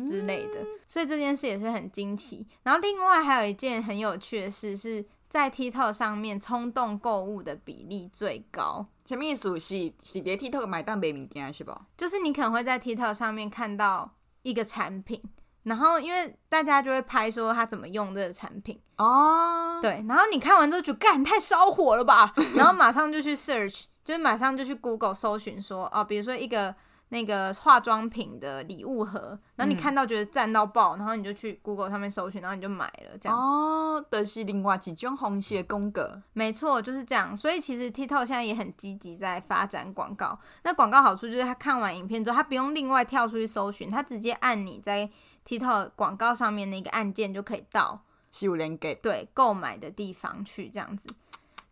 [0.00, 2.46] 之类的，所以这件事也是很惊奇。
[2.62, 8.86] 然后另外还有一件很有趣的事，是在 TikTok 上面冲动购物的比例最高。
[9.06, 9.58] 什么意思？
[9.60, 11.72] 是是在 TikTok 买单买物件是不？
[11.96, 14.10] 就是你可能会在 TikTok 上面看到
[14.42, 15.22] 一个产品，
[15.62, 26.74] 然后因为大家就会拍说他怎么用这个产品哦，对，然后你看完之后就干太烧火了吧， 然后马上就去 search，就是马上就去 Google 搜寻说哦，比如说一个。
[27.10, 37.36] 那个化妆品的礼物盒，然后你看到觉得赞到爆，嗯，然后你就去 Google 上面搜寻，然后你就买了，这样哦，都，就是另外一种红色的风格，没错，就是这样。
[37.36, 40.38] 所以其实 TikTok 现在也很积极在发展广告。
[40.64, 45.08] 那广告好处就是他看完影片之后，他不用另外跳出去搜寻，他直接按你在
[45.46, 51.06] TikTok 广告上面那个按键就可以到，是有连给，对，购买的地方去这样子。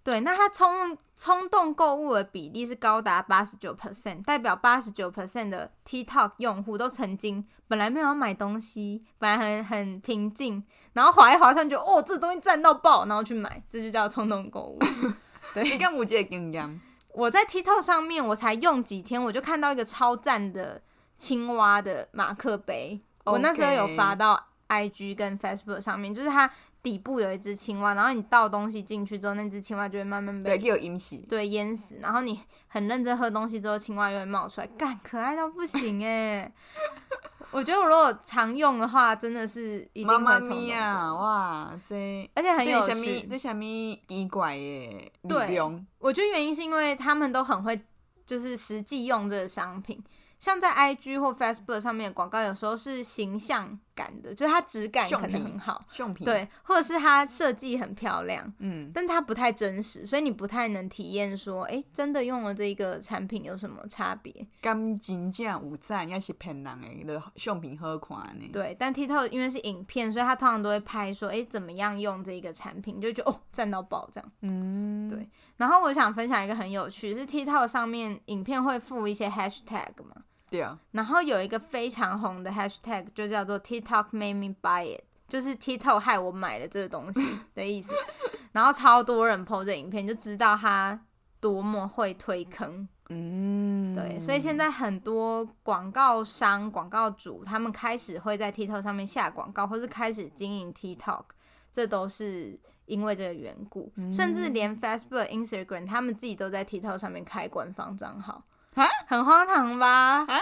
[0.04, 10.62] 对，那他冲冲动购物的比例是高达八十九 percent，代表八十九 percent 的 TikTok 用户都曾经本来没有要买东西，本来很很平静，
[10.92, 14.78] 然后划一划上就哦，这东西赞到爆，然后去买，这就叫冲动购物。
[15.54, 16.80] 对，你跟我姐经验，
[17.14, 20.82] 我在 TikTok 上面我才用几天，我就看到一个超赞的
[21.16, 26.50] 青蛙的马克杯.我那时候有发到 IG 跟 Facebook 上面，就是它。
[26.84, 31.96] 底部有一只青蛙，然后你倒东西进去之后，那只青蛙就会慢慢被对淹死，对淹死。
[32.00, 36.52] 然后你很认真喝东西之后，青蛙又会冒出来，干可爱到不行哎！
[37.50, 41.14] 我觉得我如果常用的话，真的是一定会冲动啊！
[41.14, 43.62] 哇，这而且很有趣，这什么
[44.06, 45.10] 奇怪耶？
[45.26, 45.58] 对，
[45.98, 47.80] 我觉得原因是因为他们都很会，
[48.26, 50.02] 就是实际用这个商品。
[50.36, 55.84] 像在 IG 或 Facebook 上面的广告，有时候是形象感的，就是它质感可能很好，
[56.24, 64.46] 对，或者是它设计很漂亮，嗯，但它不太真实，所以你不太能体验说，哎、欸，真的用了这个产品有什么差别？
[64.60, 68.48] 感真正有赞，也是骗人的，相片好看呢。
[68.52, 74.32] 对，但 TikTok 因为是影片，所以它通常都会拍说，哎、欸，怎么样用这个产品，就觉得哦，赞到爆这样。
[74.42, 75.28] 嗯，对。
[75.56, 80.22] 然后我想分享一个很有趣，是 TikTok 上面影片会附一些 Hashtag 嘛。
[80.92, 87.20] 然后有一个非常红的 hashtag 就叫做 TikTok made me buy it，就是 TikTok 害我买了这个东西
[87.54, 87.92] 的意思。
[88.52, 91.00] 然后超多人 po 这影片，就知道他
[91.40, 92.86] 多么会推坑。
[93.10, 101.24] 嗯，对，所以现在很多广告商、广告主他们开始会在 TikTok 上面下广告，或是开始经营 TikTok，
[101.72, 103.92] 这都是因为这个缘故。
[104.10, 108.42] 甚至连 Facebook、Instagram 他们自己都在 TikTok 上面开官方账号。
[108.74, 110.24] 啊，很荒唐吧？
[110.26, 110.40] 啊，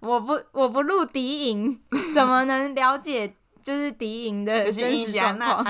[0.00, 1.80] 我不，我不录敌营，
[2.14, 5.64] 怎么能了解就是敌营的真实状况？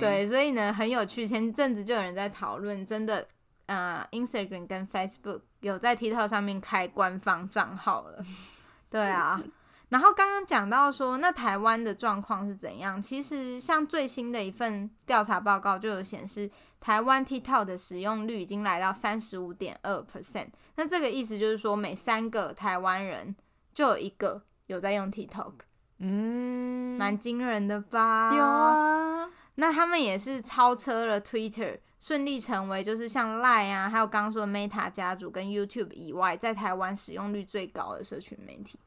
[0.00, 1.26] 对，所以呢，很有趣。
[1.26, 3.26] 前阵子就有人在讨论，真的，
[3.66, 8.22] 呃，Instagram 跟 Facebook 有在 TikTok 上面开官方账号了。
[8.90, 9.42] 对啊。
[9.90, 13.00] 然后刚刚讲到说，那台湾的状况是怎样？
[13.00, 16.50] 其实像最新的一份调查报告就有显示，
[16.84, 20.48] 台湾 TikTok 的使用率已经来到三十五点二 percent。
[20.76, 23.34] 那这个意思就是说，每三个台湾人
[23.72, 25.52] 就有一个有在用 TikTok。
[26.00, 28.34] 嗯，蛮惊人的吧？
[28.36, 29.30] 有啊。
[29.54, 38.78] 那他们也是超车了 Twitter，顺利成为就是像 Line 啊，还有刚刚说的 Meta 家族跟 YouTube 以外，在台湾使用率最高的社群媒体。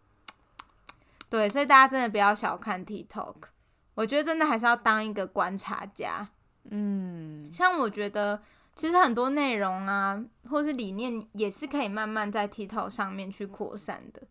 [1.32, 3.38] 对，所以大家真的不要小看 TikTok，
[3.96, 6.30] 我觉得真的还是要当一个观察家。
[6.72, 8.42] 嗯，像我觉得
[8.76, 14.24] 其实很多内容啊，或是理念，也是可以慢慢在 TikTok 上面去扩散的。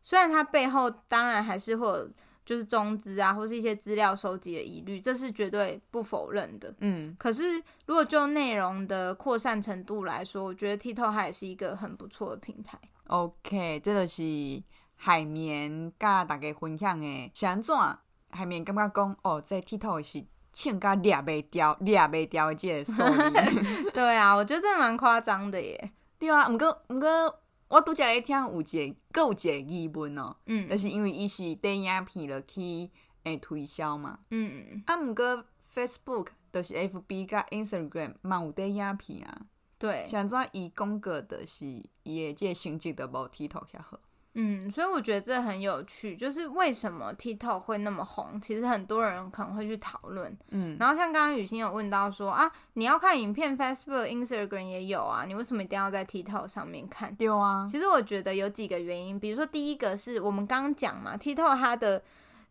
[0.00, 2.10] 虽然它背后当然还是会有
[2.44, 6.74] 就是中资啊，或是一些资料收集的疑虑，这是绝对不否认的。
[6.80, 12.76] 嗯，可是如果就内容的扩散程度来说，我觉得 TikTok 它也是一个很不错的平台。
[13.06, 14.22] OK，这个是
[14.96, 17.74] 海绵甲大家分享的，是安怎？
[18.30, 22.84] 海绵感觉讲哦，这 TikTok 是唱甲抓袂掉、抓袂掉的这个。
[23.92, 25.92] 对啊，我觉得这蛮夸张的耶。
[26.18, 27.38] 对啊，毋过毋过。
[27.68, 28.64] 我拄则会听有一
[29.10, 32.90] 个，有一个疑问哦，嗯，就是因为伊是电影片落去
[33.22, 35.42] 诶推销嘛，嗯嗯，啊，毋过
[35.74, 39.46] Facebook 就是 FB 甲 Instagram 嘛有电影片啊，
[39.78, 41.64] 对，像怎伊讲过就是
[42.02, 43.98] 伊诶这个成绩都无 TikTok 较好。
[44.34, 48.40] 嗯，所以我觉得这很有趣，就是为什么 TikTok 会那么红？
[48.40, 50.34] 其实很多人可能会去讨论。
[50.50, 57.14] 嗯，然后像刚刚雨欣有问到说啊，你要看影片，Facebook、Instagram 也有啊，你为什么一定要在 TikTok 上面看？
[57.18, 62.02] 有啊，其实我觉得有几个原因，比如说第一个是我们刚刚讲嘛，TikTok 它的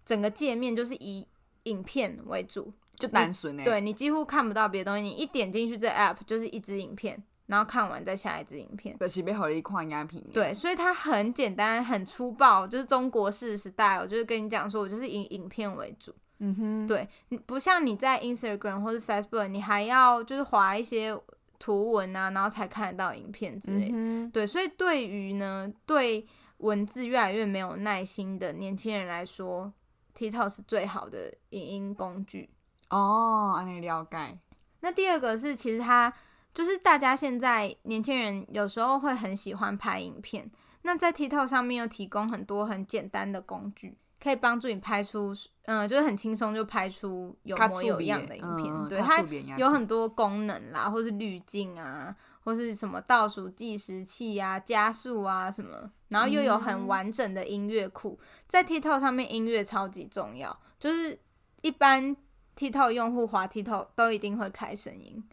[0.06, 1.28] 整个界面就是以
[1.64, 7.24] 影片为主，就单纯诶，对，你几乎看不到别的东西，你一点进去这 App 就是一支影片。
[7.48, 10.24] 然后看完再下一支影片，就是要给你看影片。
[10.32, 13.98] 对，所以它很简单，很粗暴，就是中国式时代。
[13.98, 16.16] 我就是跟你讲说，我就是以影片为主。
[16.40, 21.14] 嗯哼，对，你不像你在 Instagram 或者 Facebook，你还要就是滑一些
[21.60, 23.90] 图文啊，然后才看得到影片之类。
[23.92, 26.26] 嗯，对，所以对于呢，对
[26.60, 29.74] 文字越来越没有耐心的年轻人来说
[30.16, 32.50] ，TikTok 是最好的影音工具。
[32.90, 34.40] 哦，安尼了解。
[34.80, 36.14] 那第二个是，其实它。
[36.54, 45.34] 就是大家现在年轻人有时候会很喜欢拍影片，那在 TikTok 上面又提供很多很简单的工具，可以帮助你拍出，
[45.64, 48.68] 嗯、呃，就是很轻松就拍出有模有样的影片。
[48.68, 49.24] 嗯、对，它
[49.58, 61.18] 有很多功能啦，或是滤镜啊，或是什么倒数计时器啊、加速啊什么，然后又有很完整的音乐库，在 TikTok 上面音乐超级重要，就是
[61.62, 62.16] 一般
[62.58, 65.24] TikTok 用户滑 TikTok 都一定会开声音。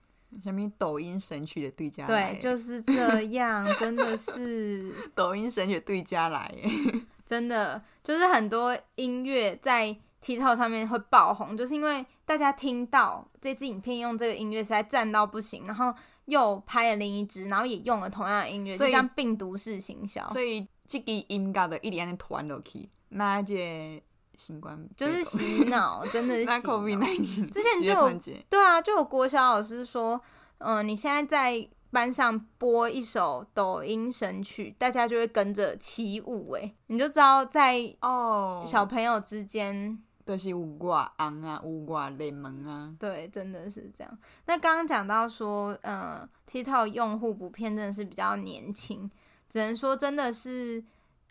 [0.45, 4.93] 下面抖音神曲的对家来，对，就是这样， 真的是。
[5.15, 6.55] 抖音神曲对家来，
[7.25, 15.95] 真的就是很多音乐在 TikTok 上面会爆红，就是因为大家听到这支影片用这个音乐实在赞到不行，然后
[16.27, 24.03] 又拍了另一支，然后也用了同样的音乐，所以这样病毒式行销，所以这个音乐的一点点传落去，那这
[24.39, 27.49] 新冠就是洗脑，真的 是洗脑。
[27.51, 30.19] 之前就有对啊，就有国小老师说，
[30.59, 42.95] 嗯、呃，你现在在班上播一首抖音神曲，大家就会跟着起舞，哎，你就知道在哦小朋友之间都、就是有外红啊，有外热门啊。
[42.97, 44.19] 对，真的是这样。
[44.47, 49.11] 那刚刚讲到说，嗯、呃，TikTok 用户普遍真的是比较年轻，
[49.49, 50.85] 只能说真的是。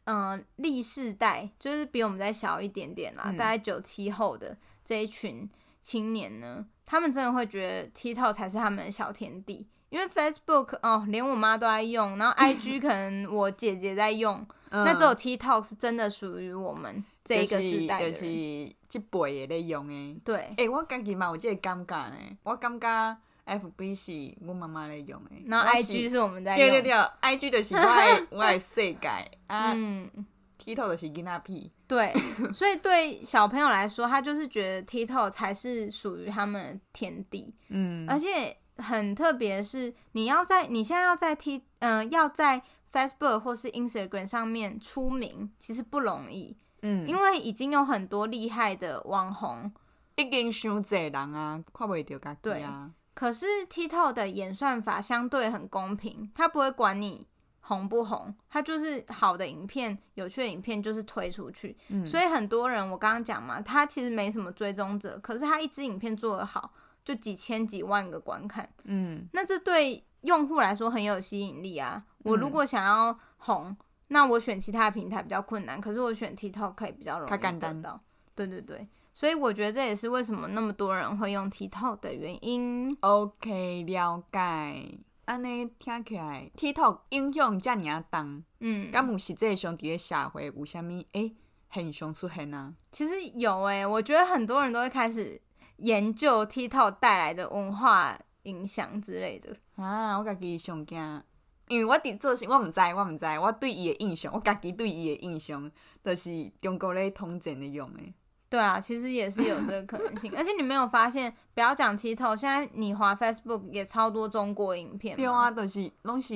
[0.07, 5.49] 嗯，历世代就是比我们再小一点点啦，嗯、大概九七后的这一群
[5.83, 14.35] 青年呢，他们真的会觉得 TikTok 才是他们的小天地，因为 Facebook 哦，连我妈都在用，然后 IG 可能我姐姐在用，
[14.71, 20.17] 嗯、那只有 TikTok 是真的属于我们这一个时代的人，就是这辈也在用诶。
[20.23, 23.17] 对，诶、欸，我家己嘛有这个感觉诶，我感觉。
[23.47, 24.11] F B 是
[24.45, 26.67] 我妈妈在用诶，然后 I G 是我们在用。
[26.67, 29.07] 对对对，I G 就是我的 我的世界
[29.47, 29.71] 啊。
[29.73, 30.11] 嗯
[30.59, 31.71] ，TikTok 就是囡仔屁。
[31.87, 32.13] 对，
[32.53, 37.55] 所以对小朋友来说，他就是觉得 TikTok 才是属于他们的天地。
[37.69, 46.57] 嗯，而且很特别是，你要在你现在要在 T 嗯、呃、要在 Facebook 或是 Instagram 上面出名，其实不容易。
[46.81, 49.71] 嗯，因为已经有很多厉害的网红，
[50.17, 52.91] 已经伤济人啊，看不到家己啊。
[53.17, 57.25] 可是 TikTok 的演算法相对很公平，它不会管你
[57.61, 61.75] 红不红，它就是好的影片、有趣的影片就是推出去。
[61.87, 66.71] 嗯、所以很多人，我刚刚讲嘛，他其实没什么追踪者，可是他一支影片做得好，
[67.03, 68.69] 就几千几万个观看。
[68.83, 72.05] 嗯，那这对用户来说很有吸引力啊。
[72.19, 73.77] 我如果想要红，嗯、
[74.09, 77.99] 那我选其他的平台比较困难，可是我选 TikTok 可以比较容易得到。
[78.35, 78.87] 对对对。
[79.17, 82.95] 所以我觉得这也是为什么那么多人会用 TikTok 的原因。
[82.99, 84.99] OK，了解。
[85.25, 88.23] 安尼听起来，TikTok 影响这么大，
[88.59, 91.35] 嗯，敢有实际上在个社会有啥物诶
[91.71, 92.75] 现象出现啊？
[92.91, 95.41] 其实有诶、欸，我觉得很多人都会开始
[95.77, 99.57] 研究 TikTok 带来的文化影响之类的。
[99.83, 101.23] 啊，我家己上惊，
[101.69, 105.71] 因为我伫做事，我毋知，我毋知，我对伊的印象，我家己对伊的印象，
[106.03, 108.13] 就是中国咧统战的用诶。
[108.49, 110.31] 对啊，其实也是有这个可能性。
[110.37, 115.17] 而且你没有发现，不要讲 TikTok，现在你滑 Facebook 也超多中国影片。
[115.17, 116.33] 对啊，都、就是拢是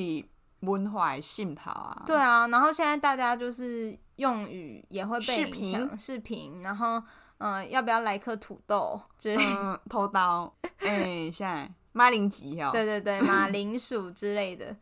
[0.59, 2.03] 文化的渗透啊。
[2.05, 7.01] 对啊，然后现在大家就是用语也会被影响，视频，然后
[7.37, 8.99] 嗯、呃，要不要来颗土豆？
[9.17, 9.39] 就是
[9.89, 12.71] 偷刀，哎、欸，现在马铃薯哦。
[12.73, 14.75] 对对对，马铃薯之类的。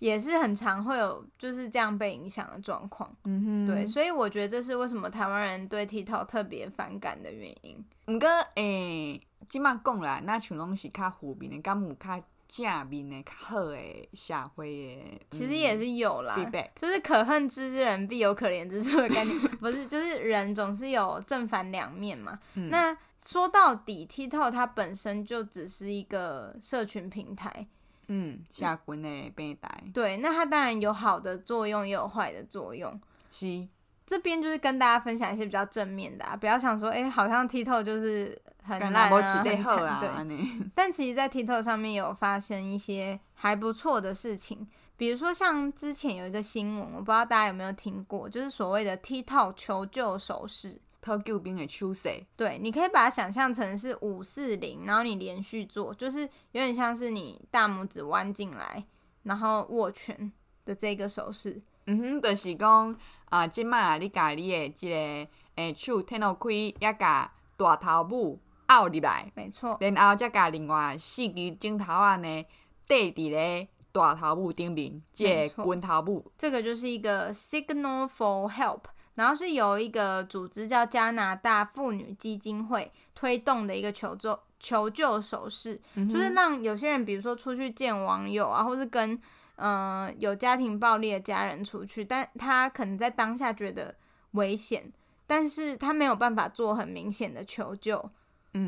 [0.00, 7.82] 也是很常会有就是这样被影响的状况，嗯哼，对，所以我觉得这是为什么台湾人对 TikTok 特别反感的原因。
[8.06, 13.78] 毋过诶，即马讲啦，那像拢是较负面的，敢有较正面的、较好的
[14.12, 16.36] 社会的，其实也是有啦。
[16.76, 22.38] 就是可恨之人必有可怜之处的概念，不是，就是人总是有正反两面嘛。
[22.54, 27.66] 嗯、那说到底，TikTok 它本身就只是一个社群平台。
[28.08, 29.84] 嗯，下滚的平台。
[29.92, 33.00] 对，那它当然有好的作用，也有坏的作用。
[33.30, 33.66] 是，
[34.06, 39.98] 这边就是跟大家分享一些比较正面的啊，不要想说，哎、欸，好像 TikTok 就是很烂啊，很惨啊。
[40.00, 40.38] 对，
[40.74, 50.80] 但其实，在 TikTok 上面有发生一些还不错的事情，比如说像之前有一个新闻，我不知道大家有没有听过，就是所谓的 TikTok 求救手势。
[51.04, 56.20] 讨救兵的手势，对，你可以把它想象成是五四零，然后你连续做，就是
[56.52, 58.82] 有点像是你大拇指弯进来，
[59.24, 60.32] 然后握拳
[60.64, 61.60] 的这个手势。
[61.86, 62.96] 嗯哼，就是讲
[63.26, 68.38] 啊，即马你家你的即、这个诶、欸、手摊落开，也甲大头拇
[68.68, 72.46] 拗入来，没错，然后再甲另外四支镜头啊呢
[72.86, 78.84] 戴伫咧大头部顶面，即个拳头部，这个就是一个 signal for help。
[79.14, 89.12] 然后是由一个组织叫加拿大妇女基金会推动的一个求救求救手势，嗯、就是让有些人，比如说出去见网友啊，或是跟
[89.56, 93.94] 嗯、呃、有家庭暴力的家人出去，但他可能在当下觉得
[94.32, 94.92] 危险，
[95.26, 98.10] 但是他没有办法做很明显的求救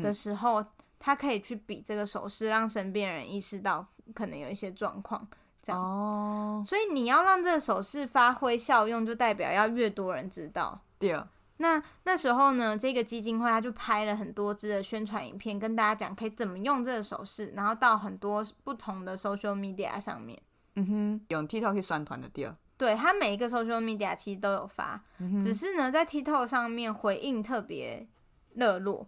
[0.01, 0.67] 的时候，嗯、
[0.97, 5.27] 他可以去比这个手势，让身边人意识到可能有一些状况。
[5.75, 10.79] 哦，所以你要让这个手势发挥效用，就代表要越多人知道。
[10.99, 11.19] 对，
[11.57, 20.39] 那那时候呢，这个基金会他就拍了很多支的宣传影片，跟大家讲可以怎么用这个手势，然后到很多不同的 social media 上面。
[20.75, 22.51] 嗯哼，用 TikTok 去宣传的对。
[22.77, 28.07] 对，他每一个 social media 其实都有发，嗯、只是呢，在 TikTok 上面回应特别
[28.53, 29.07] 热络。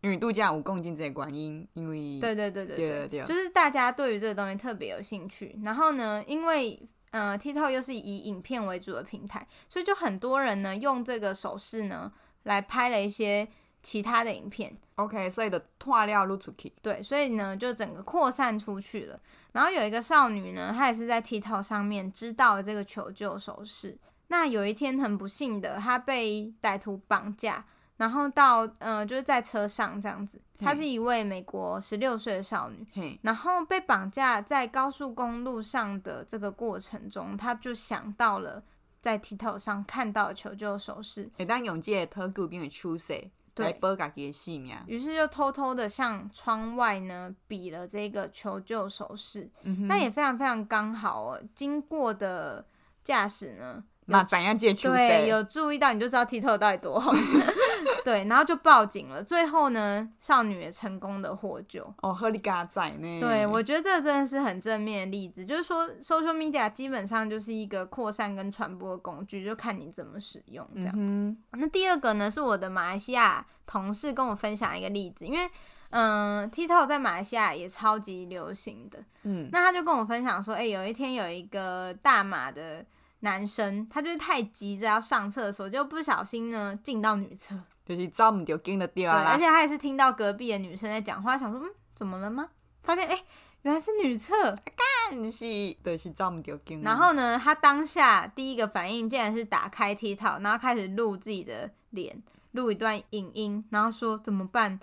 [0.00, 5.58] 因为度假有共进这个观音，因为对对对对对，就是大家对于这个东西特别有兴趣。
[5.64, 6.80] 然后呢，因为
[7.10, 12.12] 呃，TikTok 又是以影片为主的平台，所以就很多人呢用这个手势呢
[12.44, 13.48] 来拍了一些
[13.82, 14.76] 其他的影片。
[14.94, 16.72] OK，所以的拓料露出去。
[16.80, 19.18] 对，所以呢就整个扩散出去了。
[19.52, 23.98] 然后有一个少女呢，她也是在 TikTok 上面知道了这个求救手势。
[24.28, 27.64] 那有一天很不幸的，她被歹徒绑架。
[27.98, 38.62] 然后到呃，就是在车上这样子，她是一位美国十六岁的少女，然后被绑架在高速公路上的这个过程中，她就想到了
[39.00, 49.50] 在 TikTok 上看到的求救手势，会当用这个讨救兵的手势来保家己的性命，于是就偷偷的向窗外呢比了这个求救手势，
[49.88, 52.64] 那也非常非常刚好哦，经过的
[53.02, 53.82] 驾驶呢。
[54.08, 54.90] 那怎样借球？
[54.90, 57.14] 对，有注意到你就知道 TikTok 到底多红。
[58.04, 59.22] 对，然后就报警了。
[59.22, 61.92] 最后呢，少女也成功的获救。
[62.00, 63.20] 哦，合理嘎仔呢？
[63.20, 65.44] 对，我觉得这真的是很正面的例子。
[65.44, 70.94] 就是说，social media 基本上就是一个扩散跟传播的工具，就看你怎么使用这样。
[70.96, 75.50] 嗯、那第二个呢，是我的马来西亚同事跟我分享一个例子，因为
[75.90, 78.98] 嗯，TikTok 在马来西亚也超级流行的。
[79.24, 82.86] 嗯，那他就跟我分享说，哎、欸，有一天有一个大马的。
[83.20, 89.22] 男生他就是太急着要上厕所，就不小心呢进到女厕，就是走唔掉进的地方。
[89.22, 92.48] 对，而且他也是听到隔壁的女生在讲话，想说嗯怎么了吗？
[92.82, 93.24] 发现哎、欸、
[93.62, 95.44] 原来是女厕，干是
[95.82, 96.80] 对是走唔掉进。
[96.82, 104.78] 然后呢，他当下第一个反应竟然是打开 TikTok，然后开始录自己的脸，录一段影音，然后说怎么办？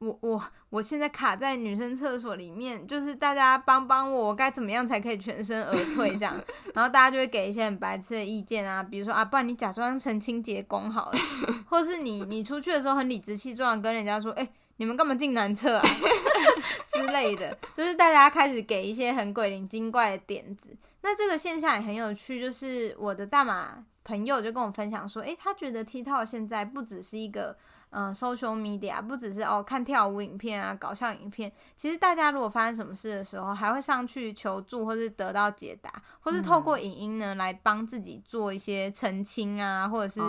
[0.00, 0.40] 我我
[0.70, 6.40] 我现在卡在女生厕所里面，就是大家帮帮我，我该怎么样才可以全身而退这样？
[6.72, 11.18] 然后大家就会给一些很白痴的意见啊，比如说啊，不然你假装成清洁工好了，
[11.68, 15.84] 或是你你出去的时候很理直气壮跟人家说，哎、欸，你们干嘛进男厕啊
[16.86, 20.76] 之类的，就是大家开始给一些很鬼灵精怪的点子。
[21.02, 27.56] 那这个现象也很有趣，就是我的大马朋友就跟我分享说，哎、欸，他觉得 TikTok 现在不只是一个。
[27.90, 40.20] 嗯，social media 不只是哦看跳舞影片啊、搞笑影片，其实大家如果发生什么事的时候，还会上去求助，或是得到解答，或是透过影音呢、嗯、来帮自己做一些澄清啊，或者是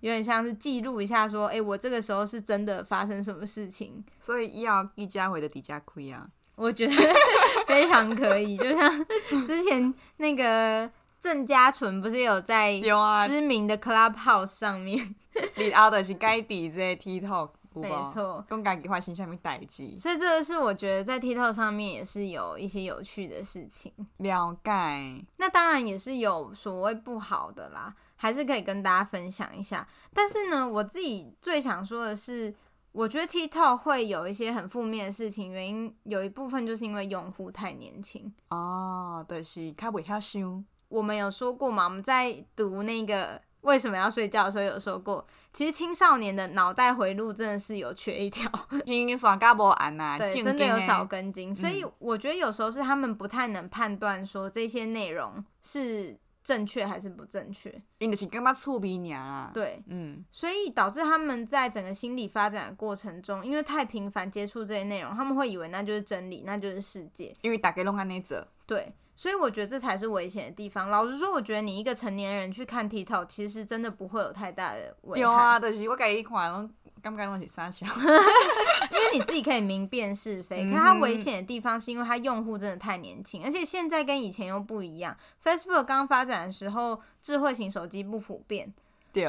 [0.00, 4.04] 有点像是记录一下说，哎、欸，我这个时候是真的发生什么事情。
[4.18, 6.26] 所以要一家回的底价亏啊，
[6.56, 6.94] 我觉得
[7.68, 9.06] 非常可以，就像
[9.46, 10.90] 之前那个。
[11.22, 12.80] 郑家纯不是有在
[13.28, 15.14] 知名的 Clubhouse 上面，
[15.56, 23.92] 你熬的是该底这些 TikTok，没错，公开计划形象面代志，所以这个是我觉得在 TikTok 上面也是有一些有趣的事情。
[24.18, 29.86] 了解，那当然也是有所谓不好的啦，还是可以跟大家分享一下。
[30.12, 32.54] 但是呢，我自己最想说的是，
[32.92, 40.62] 我觉得 TikTok 会有一些很负面的事情，原因有一部分就是因为用户太年轻哦，就是他不晓想。
[40.88, 41.84] 我们有说过嘛？
[41.84, 48.50] 我们在读那个为什么要睡觉的时候有说过，其实青少年的脑袋回路真的是有缺一条，
[48.86, 51.54] 今天耍嘎不安呐，对，真的有少根筋。
[51.54, 59.50] 所以我觉得有时候是他们不太能判断说这些内容是正确还是不正确，因为是干嘛触鼻娘啦？
[59.54, 68.92] 对，嗯，所以导致他们在整个心理发展的过程中，因为太频繁接触这些内容，他们会以为那就是真理，那就是世界，因为大家拢安尼做，对。
[69.14, 70.90] 所以我觉得这才是危险的地方。
[70.90, 75.20] 老实说，我觉得你一个成年人去看 TikTok，其实真的不会有太大的危害。
[75.20, 76.68] 有啊，就是我改一款，
[77.02, 77.86] 刚刚东西三小，
[78.90, 80.64] 因为你自己可以明辨是非。
[80.64, 85.16] 可是它危险的地方是因为它用户真的太年轻，而且现在跟以前又不一样。
[85.42, 88.72] Facebook 刚发展的时候，智慧型手机不普遍。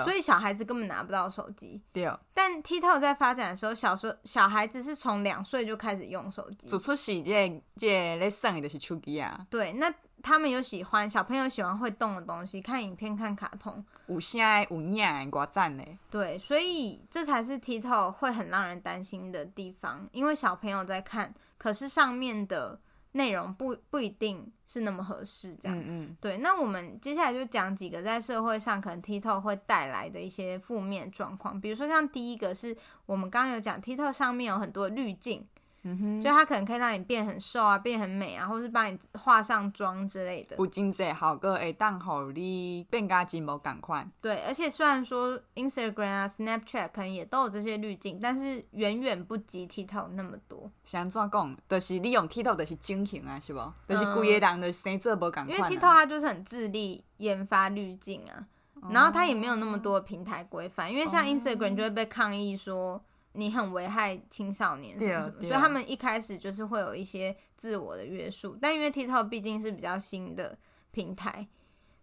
[0.03, 1.81] 所以小孩子根本拿不到手机。
[1.91, 2.09] 对。
[2.33, 6.67] 但 TikTok 在发展的时候，小时候小孩子是从两岁就开始用手机。
[6.67, 9.45] 做出是这这咧生的就是手机啊。
[9.49, 13.83] 对，那他们有喜欢小朋友喜欢会动的东西，看影片、看卡通。
[14.07, 15.97] 有声有影，多赞嘞。
[16.09, 22.79] 对，所以这才是 TikTok 会很让人担心的地方，因为小朋友在看，可是上面的。
[23.13, 26.37] 内容不不一定是那么合适，这样，嗯嗯，对。
[26.37, 32.75] 那我们接下来就讲几个在社会上可能 TikTok 会带来的一些负面状况，比如说像第一个是
[33.07, 35.47] 我们刚刚有讲 TikTok 上面有很多滤镜。
[35.85, 40.55] 嗯哼，就它可能可以让你变很瘦啊，变很美啊，或是帮你化上妆之类的。
[40.57, 44.07] 有真济好个会当互你变加金无赶快。
[44.21, 50.71] 对，而且虽然说 Instagram 啊、Snapchat 可能也都有这些滤镜，但是远远不及 TikTok 那么多。
[50.85, 51.57] 是安怎讲？
[51.67, 53.59] 就是你用 TikTok 就是整形啊，是不？
[53.89, 55.53] 就是规个人的生做无赶快。
[55.53, 58.47] 因为 TikTok 它就是很致力研发滤镜啊，
[58.89, 63.03] 然后它也没有那么多平台规范，因为像 Instagram 就会被抗议说。
[63.33, 68.57] 你很危害青少年什么什么，所以他们一开始就是会有一些自我的约束。
[68.61, 70.57] 但因为 TikTok 毕竟是比较新的
[70.91, 71.47] 平台，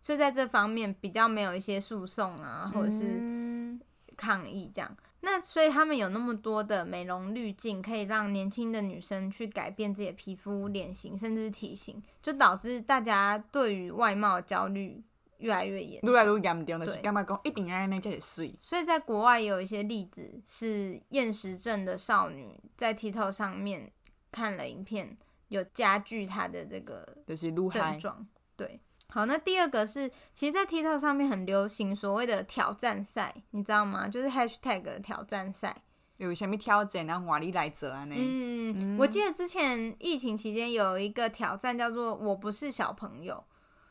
[0.01, 3.78] 所以在这方面比较没有一些诉讼啊，或者是
[4.16, 4.97] 抗议这样。
[5.22, 15.03] 那所以他们有那么多的美容滤镜，可以让年轻的女生去改变自己的皮肤、脸型，甚至是体型，就导致大家对于外貌焦虑。
[15.41, 17.41] 越来越严，越来越严重的是干嘛讲？
[17.45, 18.55] 一定要那才水。
[18.61, 23.91] 所以在国外也有一些例子，是厌食症的少女在 TikTok 上面
[24.30, 25.16] 看了影片，
[25.49, 28.26] 有加剧她的这个就是症状。
[28.57, 34.07] 对，好，那第二个是，其实，在 TikTok 上面很流行所谓的挑战赛，你知道吗？
[34.07, 35.82] 就是 Hashtag 的挑战赛。
[36.18, 37.07] 有什么挑战？
[37.07, 38.07] 然后哪里来着啊？
[38.11, 43.43] 嗯，嗯，我记得之前疫情期间有一个挑战叫做“我不是小朋友”。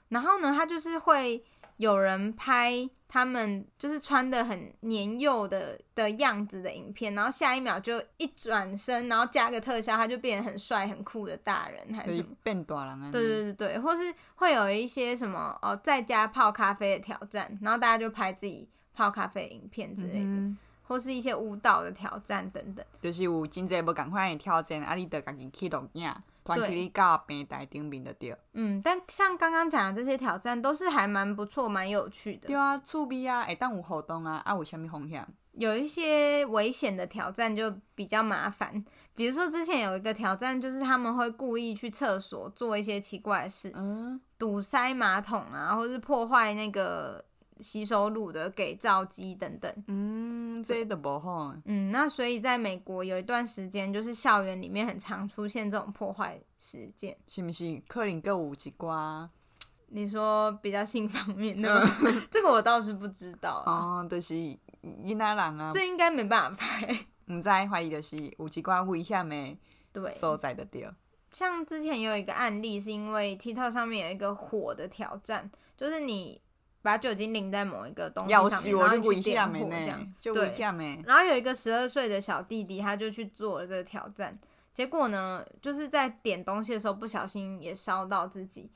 [0.09, 1.43] 然后呢，他就是会
[1.77, 13.09] 有人拍他们就是穿的很年幼的的样子的影片，然后下一秒就一转身，然后加个特效，他就变得很帅很酷的大人，还是什么变大人啊？
[13.11, 22.85] 对对对对，或是会有一些什么哦，在家泡咖啡的挑战，然后大家就拍自己泡咖啡的影片之类的，嗯、或是一些舞蹈的挑战等等。
[23.01, 26.07] 就是有真济无共款的挑战，啊，你得赶紧去录影。
[26.57, 26.67] 对，
[28.53, 32.47] 嗯，但像刚刚讲的这些挑战，都是还蛮不错、蛮有趣的。
[32.47, 35.27] 对啊，趣味啊，会当有互动啊，啊，有啥物风险？
[35.53, 38.83] 有一些危险的挑战就比较麻烦，
[39.15, 47.25] 比如说之前有一个挑战，就是他们会故意去厕所做一些奇怪的事，嗯，堵塞马桶啊，或是破坏那个。
[47.59, 51.53] 吸收乳的给皂机等等，嗯，这都不好。
[51.65, 57.81] 嗯，那所以在美国有一段时间，就是校园里面很常出现这种破坏事件，是不是？
[57.87, 59.29] 克林格五吉瓜，
[59.87, 61.85] 你说比较性方面的，
[62.31, 63.61] 这个我倒是不知道。
[63.65, 67.05] 哦，就是伊那人啊，这应该没办法拍。
[67.25, 69.57] 唔知怀疑的是有几瓜危险的，
[69.91, 70.93] 对，所在的掉。
[71.31, 76.41] 像之前有一个案例，是因为 TikTok 上面有一个火的挑战，就是你。
[76.81, 80.13] 把酒精淋在某一个东西上面，然后去点火这样。
[80.21, 80.55] 对，
[81.05, 84.37] 然后有一个十二岁的小弟弟，他就去做了这个挑战，
[84.73, 88.69] 结果呢，就是在点东西的时候不小心也烧到自己，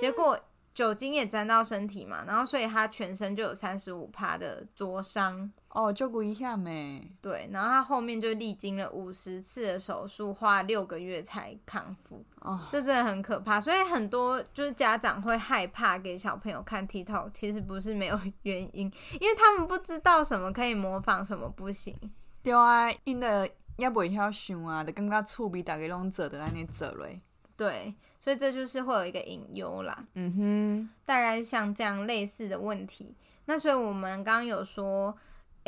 [0.00, 0.38] 结果。
[0.74, 7.08] 酒精也沾到身体嘛，然后所以他全身就有三十五趴的灼伤哦，就不一下没。
[7.20, 12.24] 对，然后他后面就历经了五十次的手术，花六个月才康复。
[12.40, 13.60] 哦，这真的很可怕。
[13.60, 21.96] 所以很多就是家长会害怕给小朋友看 TikTok，其实不是没有 原因，因为他们不知道什么可以模仿，什么不行。
[22.42, 27.20] 对啊，因的也不会晓想啊，就感觉厝边大家拢做的安尼做嘞。
[27.56, 30.06] 对，所以这就是会有一个隐忧啦。
[30.14, 33.14] 嗯哼，大概像这样类似的问题。
[33.46, 35.16] 那所以我们刚刚有说，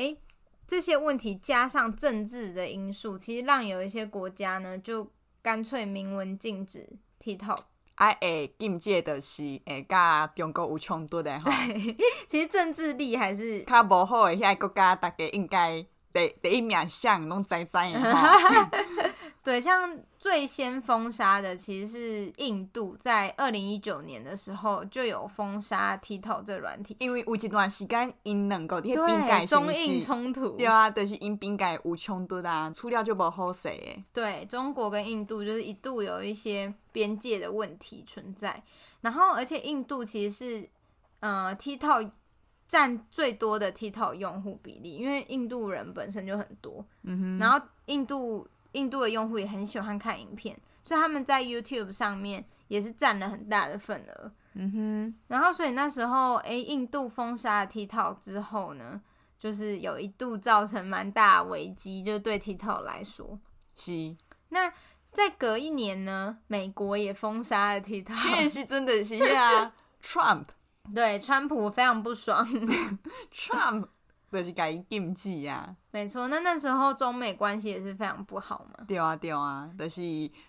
[0.01, 0.17] 诶，
[0.67, 5.11] 这些问题加上政治的因素，其实让有一些国家呢，就
[5.43, 6.89] 干脆明文禁止
[7.23, 7.59] TikTok。
[7.97, 11.51] 哎哎，禁戒的是诶，甲中国有冲突的吼。
[12.27, 15.85] 其实政治力还是较无好的，遐个国家大家应该
[16.15, 18.71] 第第一面想拢知知的哈。
[19.43, 34.05] 对，像最先封杀的其实是印度，在二零一九年的时候就有封杀 TikTok 这软体，因为有一段时间因两个对中印冲突，对啊，就是因边界有冲突啊，处理就不好势诶。
[34.13, 38.63] 对，中国跟印度就是一度有一些边界的问题存在，
[39.01, 40.69] 然后而且印度其实是
[41.21, 42.11] 呃 TikTok
[42.69, 48.47] 占最多的 TikTok 用户比例，因为印度人本身就很多，嗯哼，然后印度。
[48.73, 54.33] 印度的用户也很喜欢看影片，所以他们在 YouTube 上面也是占了很大的份额。
[54.55, 59.01] 嗯哼，然后所以那时候，诶，印度封杀了 TikTok 之后呢，
[59.39, 63.39] 就是有一度造成蛮大危机，就对 TikTok 来说。
[63.77, 64.17] 是。
[64.49, 64.73] 那
[65.13, 68.41] 再隔一年呢，美国也封杀了 TikTok。
[68.43, 70.47] 也是真的是啊， Trump。
[70.93, 72.45] 对，川普非常不爽。
[73.33, 73.87] Trump。
[74.31, 76.29] 就是改禁忌啊，没错。
[76.29, 78.85] 那那时候中美关系也是非常不好嘛。
[78.87, 80.01] 对啊，对啊，就是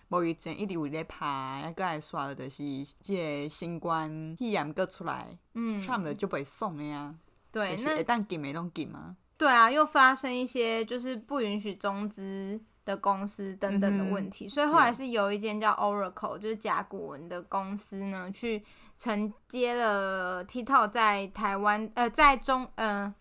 [0.06, 1.26] 贸易战一直有在拍，
[1.64, 2.62] 还个刷的，就是
[3.00, 7.12] 这个新冠肺炎个出来，嗯，差不多就被送的呀。
[7.50, 9.16] 对，那一旦禁没弄禁嘛。
[9.36, 18.62] 对啊，又发生一些就是不允许中资的公司等等的问题，嗯、所以后来是有一间叫 Oracle，就是甲骨文的公司呢，去
[18.96, 23.12] 承接了 TikTok 在台湾呃，在中呃。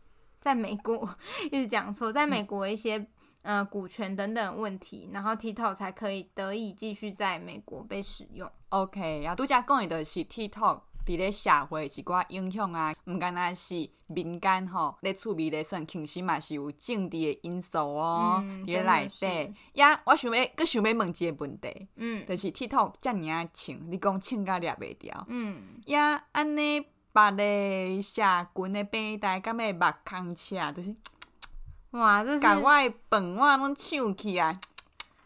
[0.42, 1.08] 在美国
[1.52, 2.98] 一直讲错，在美国一些、
[3.44, 8.52] 嗯、呃股权等等问题，然后 TikTok 才可以得以继续在美国被使用。
[8.70, 19.54] OK，啊，拄则讲的是 TikTok 伫咧社会一寡影响啊，毋敢若是民间吼咧趣味咧算，其实嘛是有政治的因素哦，伫咧内底。
[19.74, 26.84] 呀，我想要，阁想要问一个问题，嗯，就是 TikTok 遮尔啊穿，你讲穿甲掠袂掉，嗯，呀，安尼。
[27.14, 28.22] 别个社
[28.56, 30.96] 群的平台，敢要目空赤，就是
[31.92, 34.58] 哇，这是把我的饭碗拢抢起来！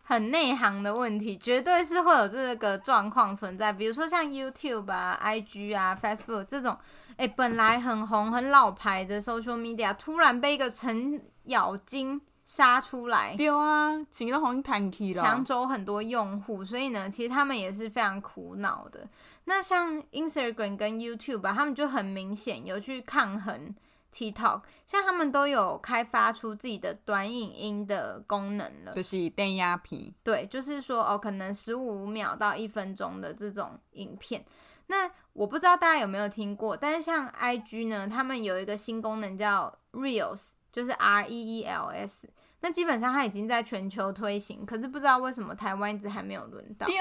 [0.08, 3.74] 很内行的问题，绝对是会有这个状况存在。
[3.74, 6.78] 比如说像 YouTube 啊、IG 啊、Facebook 这种，
[7.18, 19.08] 哎、欸，本来很红、很老牌的 social media，突然被一个程咬金杀出来，对啊，钱都互赚去了，抢走很多用户，所以呢，其实他们也是非常苦恼的。
[19.46, 23.74] 那像 Instagram 跟 YouTube 吧，他们就很明显有去抗衡
[24.14, 30.14] TikTok，像他们都有开发出自己的短影音的功能了，就是电压屏。
[30.24, 34.46] 对，就是说哦，可能十五秒到一分钟的这种影片。
[34.88, 42.30] 那我不知道大家有没有听过，但是像 IG 呢，他们有一个新功能叫 Reels，就是 R E E L S。
[42.62, 46.88] 那基本上它已经在全球推行，可是不知道为什么台湾一直还没有轮到。
[46.88, 46.96] 丢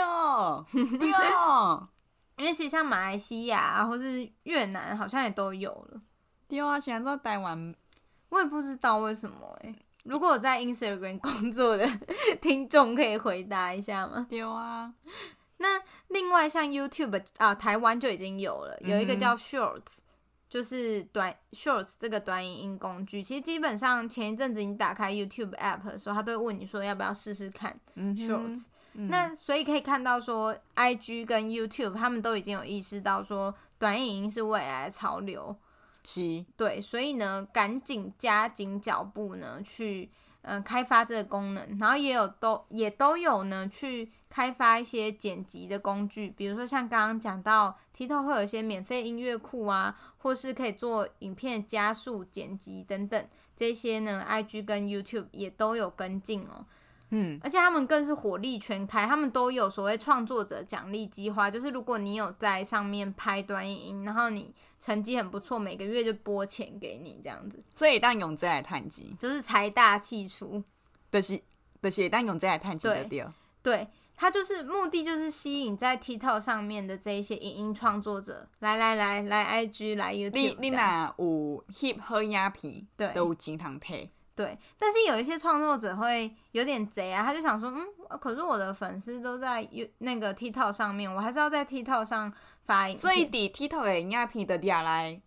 [0.99, 1.88] 丢。
[2.37, 6.01] 因为其实像马来西亚啊，或是越南，好像也都有了。
[6.49, 7.74] 对啊，现在在台湾，
[8.28, 9.78] 我也不知道为什么哎、欸。
[10.05, 11.89] 如果我在 Instagram 工作的
[12.43, 14.26] 听众可以回答一下吗？
[14.28, 14.93] 对啊。
[15.59, 20.03] 那另外像 YouTube 啊，台湾就已经有了，有一个叫 Shorts，、嗯、
[20.49, 23.22] 就是短 Shorts 这个短影音工具。
[23.22, 28.64] 其实基本上前一阵子你打开 YouTube App 的时候，他都会问你说要不要试试看 Shorts。
[28.64, 28.66] 嗯、
[28.97, 35.57] 那所以可以看到说，IG 跟 YouTube 他们都已经有意识到说，短影音是未来的潮流，
[36.05, 40.11] 是，对，所以呢，赶紧加紧脚步呢，去
[40.42, 56.64] 嗯、呃、开发这个功能，然后也有都也都有呢，去开发一些剪辑的工具，比如说像刚刚讲到 TikTok 会有一些免费音乐库啊，或是可以做影片加速剪辑等等，这些呢，IG 跟 YouTube 也都有跟进哦。
[57.11, 67.62] 嗯，而且他们更是火力全开，他们都有所谓创作者奖励计划，就是如果你有在上面拍短影音，然后你成绩很不错，每个月就拨钱给你这样子。
[67.74, 70.62] 所以当用这来探机，就是财大气粗，
[71.12, 71.40] 就是
[71.82, 73.26] 就是当用这来探机的对。
[73.62, 80.32] 对，他就是目的就是吸引在 TikTok 上面的这一些影音创作者，来来来来 IG 来 YouTube。
[80.32, 84.11] 你你哪有翕好影片，对，都有钱通提。
[84.37, 92.32] 对，但是有一些创作者会有点贼啊，他就想说，嗯，可是我的粉丝都在 U 那个 TikTok 上面，我还是要在 TikTok 上
[92.64, 92.99] 发影片。
[93.01, 95.20] 所以底 TikTok 的影片的底下来，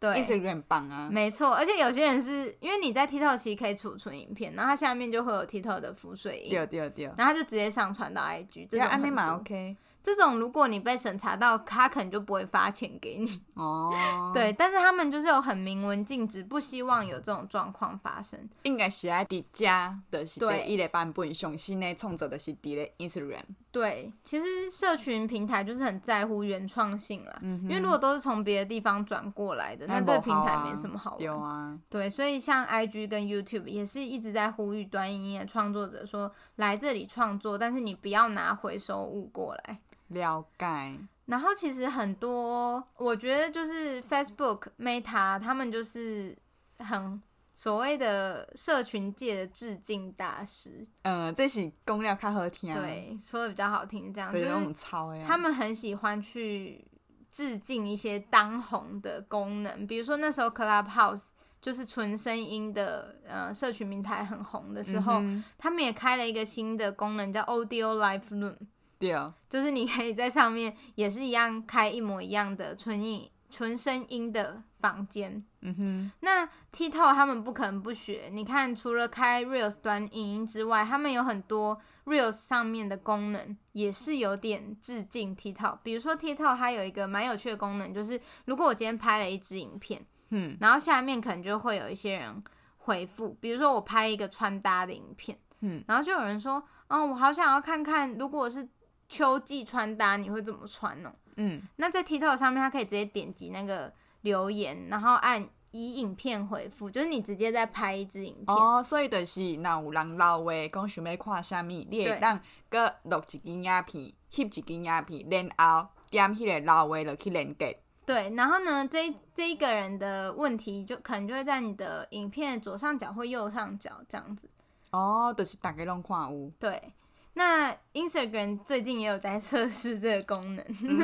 [0.00, 1.08] 对，是很棒啊。
[1.10, 9.34] 没错，而且有些人是因为你在 TikTok 其实可以储存影片，然后它下面就会有 TikTok 的浮水印，对对对，然后他就直接上传到 IG，这种很多。
[9.34, 9.76] OK。
[10.02, 13.92] 这种如果你被审查到，他可能就不会发钱给你哦。
[14.32, 18.48] 对，但是他们就是有很明文禁止，不希望有这种状况发生。
[18.62, 23.42] 应该是爱迪加的是对伊个版本，上新的创作的是第个 Instagram。
[23.70, 31.22] 对，其实社群平台就是很在乎原创性啦，嗯，因为如果都是从别的地方转过来的，那这个平台没什么好玩。
[31.22, 39.78] 有啊，对，所以像 IG 跟 YouTube 也是一直在呼吁短影音的创作者说，来这里创作，但是你不要拿回收物过来。
[40.08, 46.34] 了解，然后其实很多，我觉得就是 Facebook、Meta 他们就是
[46.78, 47.20] 很
[47.58, 50.86] 所谓的社群界的致敬大师。
[51.02, 56.86] 嗯，这是讲了较好听，对，说的比较好听，这样对就是他们很喜欢去
[57.32, 61.30] 致敬一些当红的功能，比如说那时候 Clubhouse
[61.60, 68.54] 就是纯声音的呃社群平台很红的时候，嗯，他们也开了一个新的功能叫 Audio Live Room。
[69.00, 75.44] 对啊，就是你可以在上面也是一样开一模一样的纯音纯声音的房间。
[75.60, 78.28] 嗯哼，那 TikTok 他们不可能不学。
[78.32, 85.78] 你看，除了开 Reels 短影音之外，他们有很多 Reels 上面的功能也是有点致敬 TikTok。
[85.82, 92.42] 比如说 TikTok 它有一个蛮有趣的功能，就是如果我今天拍了一支影片，嗯，然后下面可能就会有一些人
[92.76, 98.68] 回复，比如说我拍一个穿搭的影片，嗯，然后就有人说，哦，我好想要看看，如果是
[99.08, 101.12] 秋季穿搭你会怎么穿呢？
[101.38, 108.56] 嗯，那在 TikTok 上面，他可以直接点击那个留言，然后按以影片回复，就是你直接在拍一支影片。
[108.56, 113.84] 哦，所以就是那有人老话讲想要看啥物，你会当搁录一支影片，
[114.30, 117.78] 翕一支影片，然后点迄个老话就去连接。
[118.04, 124.48] 对，然后呢，这这一个人的问题就可能就会在你的影片左上角或右上角这样子。
[124.90, 126.50] 哦，就是大家拢看有。
[126.58, 126.92] 对。
[127.38, 131.00] 那 Instagram 最近也有在测试这个功能，嗯、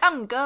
[0.00, 0.38] 啊，毋过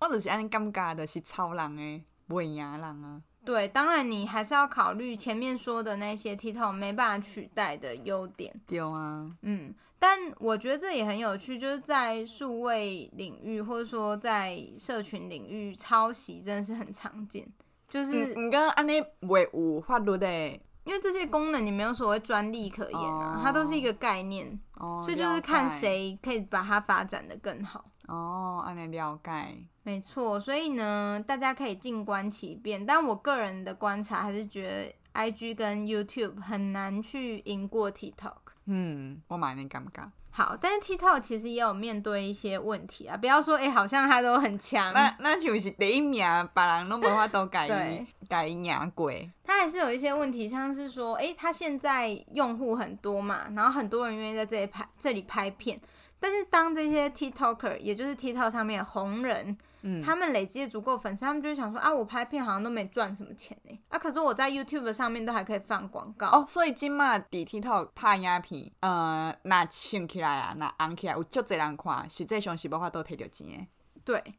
[0.00, 3.20] 我就是安尼感觉，就是超人诶，袂赢人啊。
[3.44, 8.58] 对，当然你还是要考虑前面说的那些 TikTok 没办法取代的优点。
[8.66, 17.46] 对啊，嗯，但我觉得这也很有趣，就是在数位领域或者说在社群领域，抄袭真的是很常见。
[17.86, 20.58] 就是毋过安尼袂有法律的。
[20.86, 27.84] 因为这些功能你没有所谓专利可言啊，oh, 它都是一个概念，oh, 所以就是看谁可以把它发展的更好。
[28.06, 29.58] 哦，按你了解。
[29.82, 32.86] 没错，所以呢，大家可以静观其变。
[32.86, 34.68] 但我个人的观察还是觉
[35.12, 38.36] 得，IG 跟 YouTube 很难去赢过 TikTok。
[38.66, 40.08] 嗯，我蛮能感觉。
[40.36, 44.92] 好，但是 TikTok 其实也有面对一些问题啊，不要说哎、欸，好像他都很强。
[44.92, 46.22] 那那就是第一名，
[46.52, 49.10] 把人拢无法都改 改改赢过。
[49.42, 55.80] 他还是有一些问题，像是说，哎、欸，他现在用户很多嘛，然后很多人愿意在这里拍这里拍片，
[56.20, 59.56] 但是当这些 TikToker，也就是 TikTok 上面的红人。
[59.88, 63.78] 嗯、他们累积足够粉丝，他们就会想说啊，我拍片好像都没赚什么钱呢。
[63.88, 66.44] 啊，可是我在 YouTube 上面都还可以放广告哦。
[66.46, 73.66] 所以今嘛在 TikTok 拍影片，呃，那兴起来啊，那红起来有足侪人看，实际上是无法都摕到钱的。
[74.04, 74.34] 对，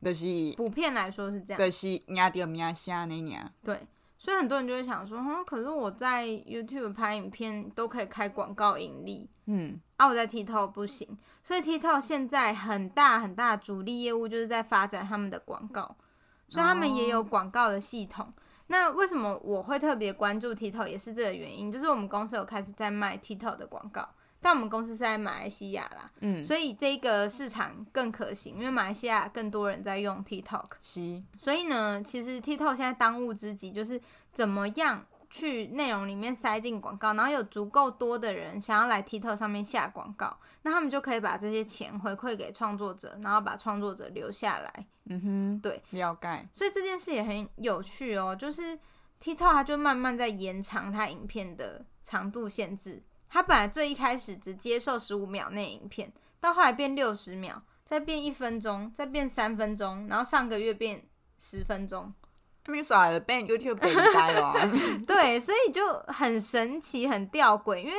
[0.00, 3.52] 就是普遍来说是这样，就是赢到名声那样。
[3.64, 3.80] 对，
[4.22, 9.28] 所以很多人就会想说，哼，可是我在 YouTube 拍影片都可以开广告盈利。
[9.46, 15.96] 嗯，啊，我在 TikTok 不行，所以 TikTok 现在很大很大的主力业务就是在发展他们的广告，
[16.48, 18.26] 所以他们也有广告的系统。
[18.26, 18.34] 哦。
[18.68, 24.08] 那为什么我会特别关注 TikTok，也是这个原因，就是我们公司有开始在卖 TikTok 的广告，
[24.42, 33.98] 但我们公司是在马来西亚啦，嗯，所以这个市场更可行，因为马来西亚更多人在用 TikTok，是，所以呢，其实 TikTok 现在当务之急就是
[34.32, 35.06] 怎么样。
[35.34, 44.86] 去内容里面塞进广告，然后有足够多的人想要来 TikTok 上面下广告，那他们就可以把这些钱回馈给创作者，然后把创作者留下来。
[45.06, 46.46] 嗯哼，对，了解。
[46.52, 48.78] 所以这件事也很有趣哦，就是
[49.22, 61.02] TikTok 它就慢慢在延长它影片的长度限制，他本来最一开始只接受十五秒内影片，到后来变六十秒，再变一分钟，再变三分钟，然后上个月变
[61.38, 62.12] 十分钟。
[62.62, 64.52] 他们耍的变 YouTube 变呆了。
[65.06, 67.92] 对，所以就很神奇，很吊诡，因为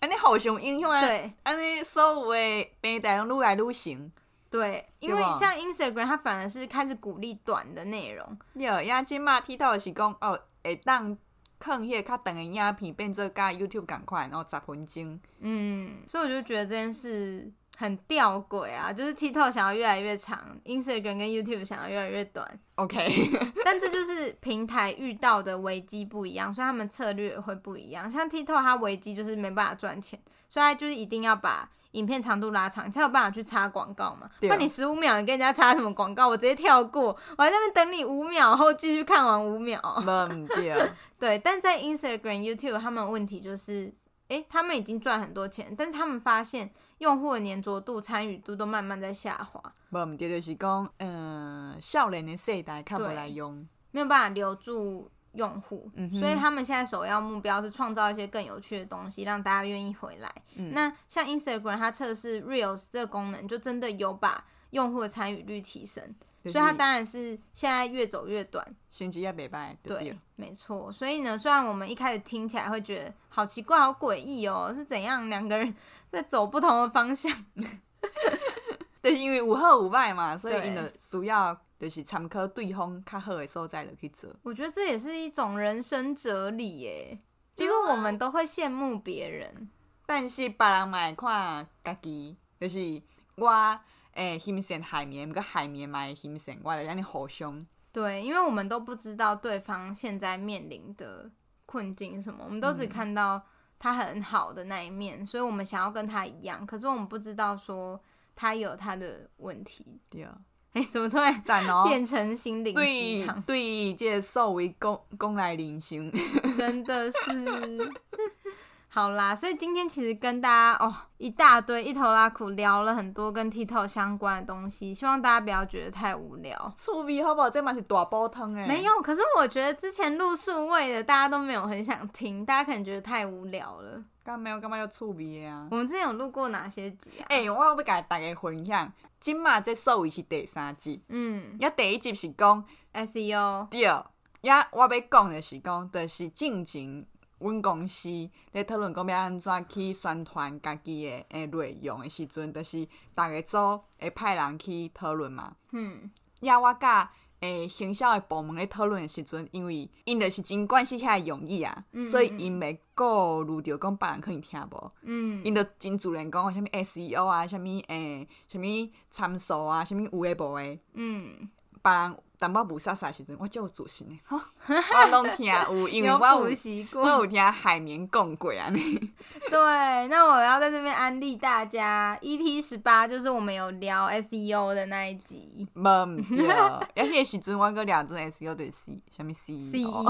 [0.00, 1.00] 安尼好雄英雄啊。
[1.00, 4.10] 对，安尼所有的变呆拢愈来愈行。
[4.50, 8.36] 对，因为像 Instagram，它反而是开始鼓励短的内容。
[8.54, 11.16] 有，呀，即马 TikTok 是讲哦，会当
[11.60, 15.20] 放迄个较长的影片，变做甲 YouTube 赶快，然后十分钟。
[15.40, 22.58] 嗯，所以我就觉得这件事很吊诡啊，就是 TikTok 想要越来越长，Instagram 跟 YouTube 想要越来越短。
[22.76, 23.08] OK，
[23.64, 28.10] 但这就是平台遇到的危机不一样，所以他们策略会不一样。
[28.10, 31.70] 像 TikTok 它危机就是没办法赚钱，所以它就是一定要把。
[31.92, 34.30] 影片长度拉长，你才有办法去插广告嘛？
[34.42, 36.28] 那你十五秒，你跟人家插什么广告？
[36.28, 39.80] 我直接跳过，我还在那边等你五秒后继续看完五秒。
[40.54, 43.92] 对，对，但在 Instagram、YouTube，他们问题就是，
[44.28, 49.60] 诶、欸，他们已经赚很多钱，但是他们发现用户的粘着度、参与度都慢慢在下滑。
[49.90, 55.10] 不对，就是讲，嗯、呃，少年的世代看不来用，没有办法留住。
[55.34, 60.28] 用户，嗯、所以他们现在首要目标是创造一些更有趣的东西，让大家愿意回来。
[60.56, 66.02] 嗯、那像 Instagram，它测试 Reels 这个功能，就真的有把用户的参与率提升，
[66.42, 70.90] 所以它当然是现在越走越短，星期也北拜对，没错。
[70.90, 75.72] 所以呢，虽然我们一开始听起来会觉得好奇怪、好诡异哦，是怎样两个人
[76.10, 77.32] 在走不同的方向？
[79.00, 81.56] 对，因为有好有坏嘛，所以因的主要。
[81.80, 84.30] 就是参考对方较好的所在就去做。
[84.42, 87.18] 我觉得这也是一种人生哲理耶。
[87.56, 89.70] 其实我们都会羡慕别人，
[90.04, 92.36] 但是别人嘛会看家己。
[92.60, 93.00] 就是
[93.36, 93.80] 我
[94.12, 97.66] 诶，欣赏海绵，个海绵嘛会欣赏我，就安尼互相。
[97.90, 101.30] 对，因为我们都不知道对方现在面临的
[101.64, 103.42] 困境是什么，我们都只看到
[103.78, 106.66] 他很好的那一面，嗯、所以我们想要跟他一样。
[106.66, 107.98] 可是我们不知道说
[108.36, 110.00] 他有他的问题。
[110.10, 110.38] 对啊。
[110.72, 111.34] 哎、欸，怎么突然
[111.88, 113.42] 变成心灵鸡汤？
[113.42, 116.12] 对，这所谓讲讲来领行，
[116.56, 117.18] 真的是。
[118.92, 126.74] 好啦，所以今天其实跟大家哦一大堆一头拉苦聊了很多跟 TikTok 相关的东西，希望大家不要觉得太无聊。
[126.76, 127.48] 醋味好不好？
[127.48, 128.66] 这嘛是大煲汤哎。
[128.66, 134.02] 没有，可是我觉得之前录数位的大家都没有很想听，大家可能觉得太无聊了。
[134.30, 135.66] 干嘛有干嘛有趣味啊？
[135.72, 137.26] 我们之前有录过哪些集啊？
[137.28, 138.92] 哎、欸，我要给大家分享。
[139.18, 142.64] 今嘛这数位是第三集，嗯，也第一集是讲
[142.94, 147.04] SEO，对，也我要讲的是讲，就是进前
[147.40, 148.08] 阮公司
[148.52, 156.08] 咧讨论讲要安怎去宣传家己的诶内容的时阵，就是逐个组会派人去讨论嘛，嗯，
[156.40, 157.10] 也我甲。
[157.40, 168.62] 诶，行销诶部门咧讨论诶时阵，因为因着是真关心遐诶用意啊，所以因袂顾虑着讲别人可能听无，嗯，因着真自然讲啥物 SEO 啊，啥物诶，啥物
[169.08, 171.48] 参数啊，啥物有诶无诶，嗯，
[171.82, 172.16] 别人。
[172.40, 178.98] 淡薄无啥啥时阵， 我就有自信诶，我 拢听有，因为我有，我有听海绵讲过安尼。
[179.50, 185.68] 对，那我要在这边安利大家，EP 十八就是我们有聊 SEO 的那一集。
[185.74, 190.02] 无毋对，而迄个时阵我阁聊阵 SEO 对 C，啥物 CEO？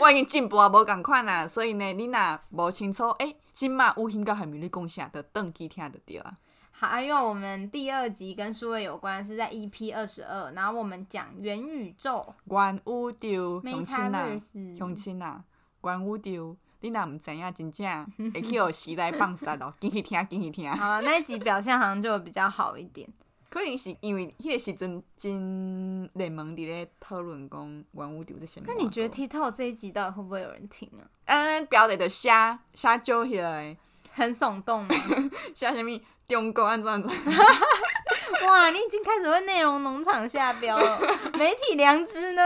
[0.00, 6.32] 我已经进步啊，无共款啊，所以呢，你若无清楚，诶、欸，即马有兴甲海绵咧讲啥，着转去听着对啊。
[6.76, 14.38] 还有我们第二集跟数位有关，是在 EP 二十二，然后我们讲元宇宙、元宇宙、乡亲啊、
[14.76, 15.44] 乡亲啊、
[15.82, 20.68] 元宇宙，你若毋知影，真正会去互时代放杀咯， 继续听，继续听。
[20.72, 23.08] 好了，那一集表现好像就比较好一点，
[23.48, 28.60] 可能是因为迄个时阵真热门伫咧讨论讲元宇宙这些。
[28.66, 31.06] 那你觉得 TikTok 这一集到底会不会有人听啊？
[31.26, 32.28] 嗯，标题就写
[32.74, 33.74] 写少起来，
[34.12, 34.94] 很耸动吗？
[35.54, 36.00] 写啥物？
[36.28, 37.10] 中国安怎安怎？
[38.46, 40.98] 哇，你已经开始为内容农场下标了。
[41.38, 42.42] 媒体良知呢？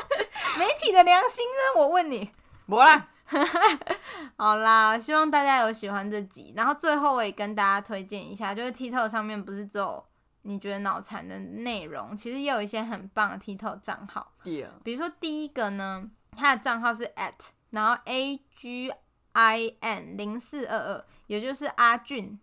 [0.58, 1.80] 媒体的良心呢？
[1.80, 2.30] 我问你。
[2.66, 3.08] 没啦。
[4.36, 6.52] 好啦，希望大家有喜欢这集。
[6.56, 10.04] 然后最后我也跟大家推荐一下，就是 TikTok 上面不是只有
[10.42, 14.32] 你觉得脑残的内容，其实也有一些很棒的 TikTok 账号。
[14.84, 16.04] 比如说第一个呢，
[16.36, 17.32] 他的账号是 at，
[17.70, 18.92] 然后 A G
[19.32, 22.38] I N 零四二二，也就是阿俊。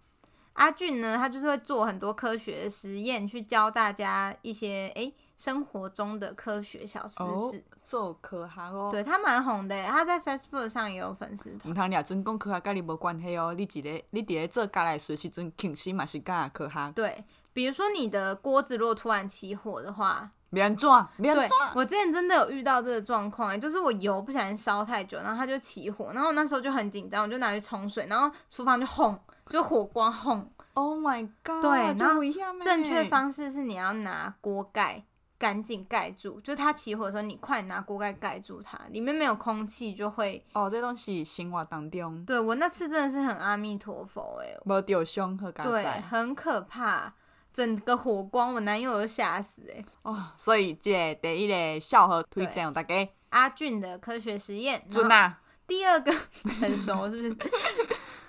[0.60, 7.24] 阿俊呢，他就是会做很多科学的实验，去教大家一些诶、欸、生活中的科学小知识。
[7.24, 11.72] 哦、做科学哦，对他蛮红的，他在 Facebook 上也有粉丝团。
[11.72, 16.92] 唔通你啊，真讲科学跟你无关系哦，你一个你伫咧做家来随时阵，其实嘛是干科学。
[16.92, 21.72] 对，比如说你的锅子如果突然起火的话，别人撞，别人撞。
[21.76, 29.18] 我之前真的有遇到这个状况，就是我油不小心烧太久，然后它就起火，然后那时候就很紧张，我就拿去冲水，然后厨房就轰，
[29.50, 30.50] 就火光轰。
[30.76, 31.62] Oh my god！
[31.62, 32.22] 对，然后
[32.62, 35.04] 正确方式是你要拿锅盖
[35.38, 40.46] 赶紧盖住，就它起火的时候，你快拿锅盖盖住它，里面没有空气就会。
[40.54, 42.24] 哦，这东西生活当中。
[42.24, 47.14] 对，我那次真的是很阿弥陀佛哎，没掉胸和对，很可怕。
[47.52, 49.84] 整个火光，我男友都吓死哎！
[50.04, 54.86] 哦，所以这第一个笑和推荐大家阿俊的科学实验。
[54.88, 55.42] 准啊！
[55.70, 56.12] 第二个
[56.60, 57.50] 很熟是不是？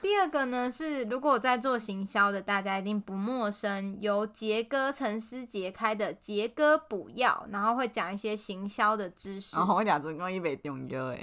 [0.03, 9.59] 第二个呢是，如果在做行销的，大家一定不陌生，由杰哥陈思杰开的杰哥补药，然后会讲一些行销的知识。
[9.59, 11.21] 哦，我讲成功一百重要诶。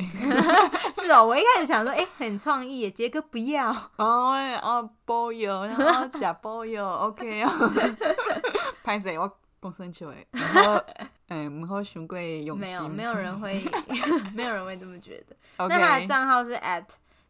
[0.93, 3.71] 是哦，我一开始想说，哎、欸，很创意，杰哥不要。
[3.97, 7.49] 哦，哦，补药，然后假补药，OK 哦。
[8.83, 9.27] 拍谁，我
[9.61, 10.27] 讲生笑诶。
[10.31, 10.83] 然后，
[11.27, 12.59] 哎，唔好伤过用心。
[12.59, 13.63] 没有，没有人会，
[14.33, 15.35] 没有人会这么觉得。
[15.57, 16.85] 那他的账号是 at。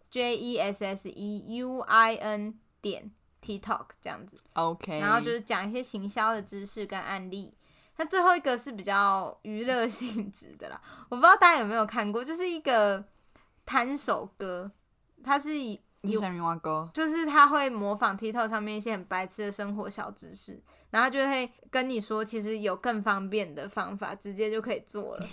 [0.10, 3.12] J E S S E U I N 点
[3.44, 7.54] TikTok 这样子，OK，然后就是讲一些行销的知识跟案例。
[7.98, 13.04] 那最后一个是比较娱乐性质的啦，我不知道大家有没有看过，就是一个
[13.66, 14.72] 摊手哥，
[15.22, 25.28] 他是以就是他会模仿 TikTok 上面一些很白痴的生活小知识，然后就会跟你说，其实有更方便的方法，直接就可以做了。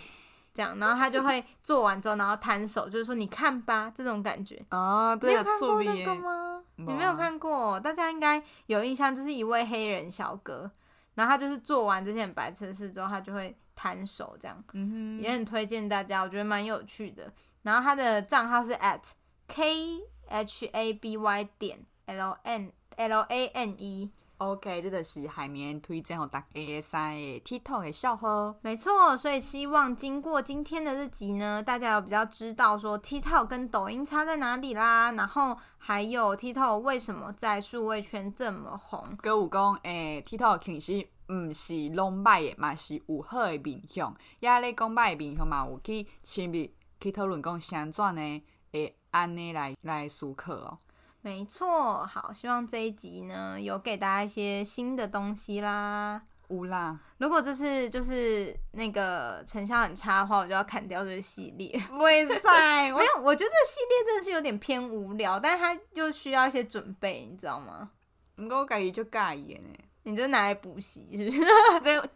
[0.53, 4.65] 这样，然后他就会做完之后，然后摊手，就是说你看吧，这种感觉。
[4.71, 6.63] 哦，对，有看过那个吗？
[6.77, 10.71] 你没有看过，大家应该有印象，就是一位黑人小哥，
[11.15, 17.33] 然后他就是做完这些很白痴的事之后，他就会摊手，这样，嗯哼，也很推荐大家，我觉得蛮有趣的。
[17.63, 19.01] 然后他的账号是 at
[19.49, 24.11] k h a b y 点 l n l a n e。
[24.39, 28.55] OK，这个是海绵推荐给大家三个 TikTok 的笑呵。
[28.62, 39.03] 没错，所以希望经过今天的日集呢，大家有比较知道说 TikTok 跟抖音差在哪里啦，然后还有 TikTok 为什么在数位圈这么红。
[39.22, 44.14] 阁有讲，诶、欸、TikTok 其实唔是拢歹的，嘛是有好的面向。
[44.41, 46.68] 也咧讲歹的面向嘛，有去深入
[47.01, 48.43] 去讨论讲，怎样呢？
[48.72, 50.78] 会按呢来来思考哦。
[51.25, 56.20] 没错，好，希望这一集呢有给大家一些新的东西啦。
[56.49, 61.70] 无啦，如果这次就是那个成效很差的话，我就要砍掉这个系列。
[61.99, 62.83] 为啥？
[62.83, 67.91] 没有，我觉得这个系列真的是有点偏无聊，但是它就需要一些准备，你知道吗？
[68.37, 71.41] 不过我自己就介意呢，你就拿来补习，是不是？
[71.83, 72.11] 这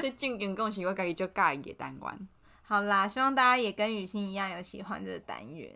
[0.00, 2.28] 这正经讲是我自己就介意的单元。
[2.62, 5.70] 好啦，希望大家也跟雨欣一样有喜欢这个单元。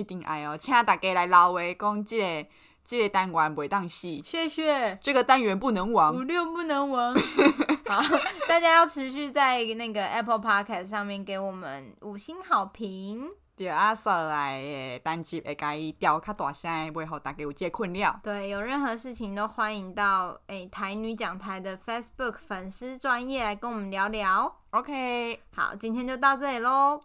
[0.00, 2.48] 一定爱哦，请大家来老话讲，这个
[2.82, 4.20] 这个单元袂当死。
[4.24, 4.98] 谢谢。
[5.02, 6.16] 这个单元不能亡。
[6.16, 7.14] 五六不能亡。
[7.86, 8.00] 好，
[8.48, 13.28] 大家要持续在那个 Apple Podcast 上面给我们五星好评。
[13.56, 18.18] 对啊，刷来的单集会甲伊调较大声，袂互大家有这个困扰。
[18.22, 24.56] 对，有任何事情都欢迎到诶、欸、台女讲台的 Facebook 粉丝专业来跟我们聊聊。
[24.70, 27.02] OK，好，今天就到这里喽。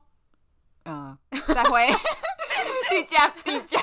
[0.86, 1.18] 嗯，
[1.54, 1.88] 再会。
[2.90, 3.82] 地价，地价，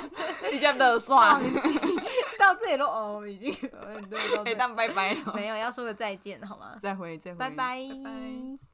[0.50, 1.40] 地价的算，
[2.38, 4.44] 到这里都哦，已经很多都。
[4.44, 5.32] 可以当拜拜了。
[5.34, 6.74] 没有，要说个再见，好吗？
[6.80, 7.36] 再会，再会。
[7.38, 7.56] 拜拜。
[7.56, 8.71] 拜拜。